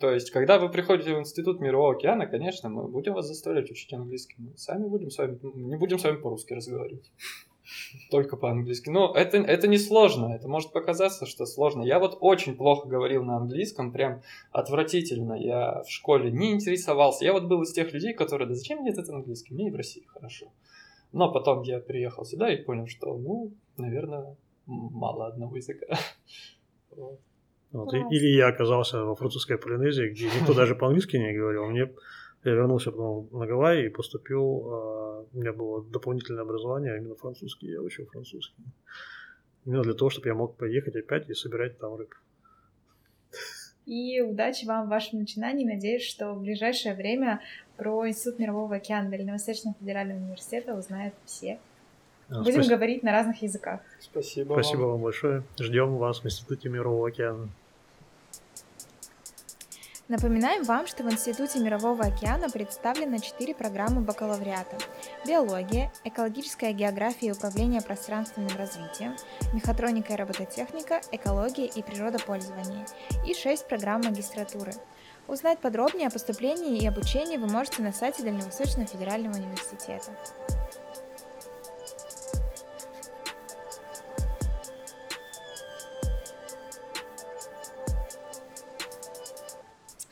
то 0.00 0.10
есть, 0.10 0.30
когда 0.30 0.58
вы 0.58 0.70
приходите 0.70 1.14
в 1.14 1.18
Институт 1.18 1.60
Мирового 1.60 1.94
океана, 1.94 2.26
конечно, 2.26 2.70
мы 2.70 2.88
будем 2.88 3.12
вас 3.12 3.26
заставлять 3.26 3.70
учить 3.70 3.92
английский. 3.92 4.36
Мы 4.38 4.56
сами 4.56 4.88
будем 4.88 5.10
с 5.10 5.18
вами, 5.18 5.38
не 5.42 5.76
будем 5.76 5.98
с 5.98 6.04
вами 6.04 6.16
по-русски 6.16 6.54
разговаривать. 6.54 7.12
Только 8.10 8.38
по-английски. 8.38 8.88
Но 8.88 9.12
это, 9.14 9.36
это 9.36 9.68
не 9.68 9.76
сложно. 9.76 10.32
Это 10.32 10.48
может 10.48 10.72
показаться, 10.72 11.26
что 11.26 11.44
сложно. 11.44 11.82
Я 11.82 11.98
вот 11.98 12.16
очень 12.22 12.56
плохо 12.56 12.88
говорил 12.88 13.24
на 13.24 13.36
английском, 13.36 13.92
прям 13.92 14.22
отвратительно. 14.52 15.34
Я 15.34 15.82
в 15.82 15.90
школе 15.90 16.32
не 16.32 16.52
интересовался. 16.52 17.26
Я 17.26 17.34
вот 17.34 17.44
был 17.44 17.60
из 17.60 17.72
тех 17.72 17.92
людей, 17.92 18.14
которые, 18.14 18.48
да 18.48 18.54
зачем 18.54 18.78
мне 18.78 18.92
этот 18.92 19.10
английский? 19.10 19.52
Мне 19.52 19.68
и 19.68 19.70
в 19.70 19.76
России 19.76 20.04
хорошо. 20.06 20.46
Но 21.12 21.30
потом 21.30 21.60
я 21.60 21.78
приехал 21.78 22.24
сюда 22.24 22.50
и 22.50 22.62
понял, 22.62 22.86
что, 22.86 23.18
ну, 23.18 23.52
наверное, 23.76 24.34
мало 24.64 25.26
одного 25.26 25.56
языка. 25.56 25.86
Вот. 26.96 27.20
Вот. 27.72 27.94
Или 27.94 28.36
я 28.36 28.48
оказался 28.48 29.04
во 29.04 29.14
французской 29.14 29.56
Полинезии, 29.58 30.08
где 30.10 30.26
никто 30.26 30.54
даже 30.54 30.74
по-английски 30.74 31.16
не 31.16 31.32
говорил. 31.32 31.66
Мне 31.66 31.90
я 32.44 32.52
вернулся 32.52 32.90
потом 32.90 33.28
на 33.32 33.46
Гавайи 33.46 33.86
и 33.86 33.90
поступил. 33.90 34.72
А, 34.72 35.24
у 35.32 35.38
меня 35.38 35.52
было 35.52 35.84
дополнительное 35.84 36.42
образование, 36.42 36.94
а 36.94 36.96
именно 36.96 37.14
французский. 37.14 37.68
Я 37.68 37.82
учил 37.82 38.06
французский. 38.06 38.62
Именно 39.66 39.82
для 39.82 39.94
того, 39.94 40.08
чтобы 40.10 40.28
я 40.28 40.34
мог 40.34 40.56
поехать 40.56 40.96
опять 40.96 41.28
и 41.28 41.34
собирать 41.34 41.78
там 41.78 41.96
рыб. 41.96 42.14
И 43.84 44.20
удачи 44.22 44.64
вам 44.66 44.86
в 44.86 44.90
вашем 44.90 45.20
начинании. 45.20 45.66
Надеюсь, 45.66 46.04
что 46.04 46.32
в 46.32 46.40
ближайшее 46.40 46.94
время 46.94 47.40
про 47.76 48.08
Институт 48.08 48.38
Мирового 48.38 48.76
океана 48.76 49.10
Дальневосточного 49.10 49.76
федерального 49.78 50.18
университета 50.18 50.74
узнают 50.74 51.14
все. 51.26 51.58
А, 52.30 52.38
Будем 52.38 52.54
спасибо. 52.54 52.76
говорить 52.76 53.02
на 53.02 53.12
разных 53.12 53.42
языках. 53.42 53.80
Спасибо. 53.98 54.54
Спасибо 54.54 54.82
вам, 54.82 54.90
вам 54.92 55.02
большое. 55.02 55.42
Ждем 55.58 55.96
вас 55.96 56.20
в 56.20 56.24
Институте 56.26 56.68
Мирового 56.68 57.08
океана. 57.08 57.50
Напоминаем 60.10 60.64
вам, 60.64 60.88
что 60.88 61.04
в 61.04 61.12
Институте 61.12 61.60
Мирового 61.60 62.04
океана 62.04 62.50
представлены 62.50 63.20
четыре 63.20 63.54
программы 63.54 64.00
бакалавриата. 64.00 64.76
Биология, 65.24 65.92
экологическая 66.02 66.72
география 66.72 67.28
и 67.28 67.30
управление 67.30 67.80
пространственным 67.80 68.50
развитием, 68.58 69.14
мехатроника 69.52 70.12
и 70.12 70.16
робототехника, 70.16 71.00
экология 71.12 71.66
и 71.66 71.80
природопользование 71.80 72.84
и 73.24 73.34
шесть 73.34 73.68
программ 73.68 74.00
магистратуры. 74.02 74.72
Узнать 75.28 75.60
подробнее 75.60 76.08
о 76.08 76.10
поступлении 76.10 76.82
и 76.82 76.88
обучении 76.88 77.36
вы 77.36 77.46
можете 77.46 77.80
на 77.82 77.92
сайте 77.92 78.24
Дальневосточного 78.24 78.88
федерального 78.88 79.36
университета. 79.36 80.10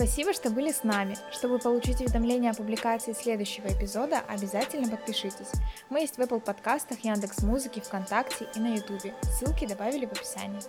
Спасибо, 0.00 0.32
что 0.32 0.50
были 0.50 0.70
с 0.70 0.84
нами. 0.84 1.18
Чтобы 1.32 1.58
получить 1.58 2.00
уведомления 2.00 2.52
о 2.52 2.54
публикации 2.54 3.12
следующего 3.12 3.66
эпизода, 3.66 4.20
обязательно 4.28 4.88
подпишитесь. 4.88 5.50
Мы 5.90 6.02
есть 6.02 6.18
в 6.18 6.20
Apple 6.20 6.38
подкастах, 6.38 7.00
Яндекс 7.00 7.42
Музыке, 7.42 7.80
ВКонтакте 7.80 8.46
и 8.54 8.60
на 8.60 8.76
Ютубе. 8.76 9.12
Ссылки 9.22 9.66
добавили 9.66 10.06
в 10.06 10.12
описании. 10.12 10.60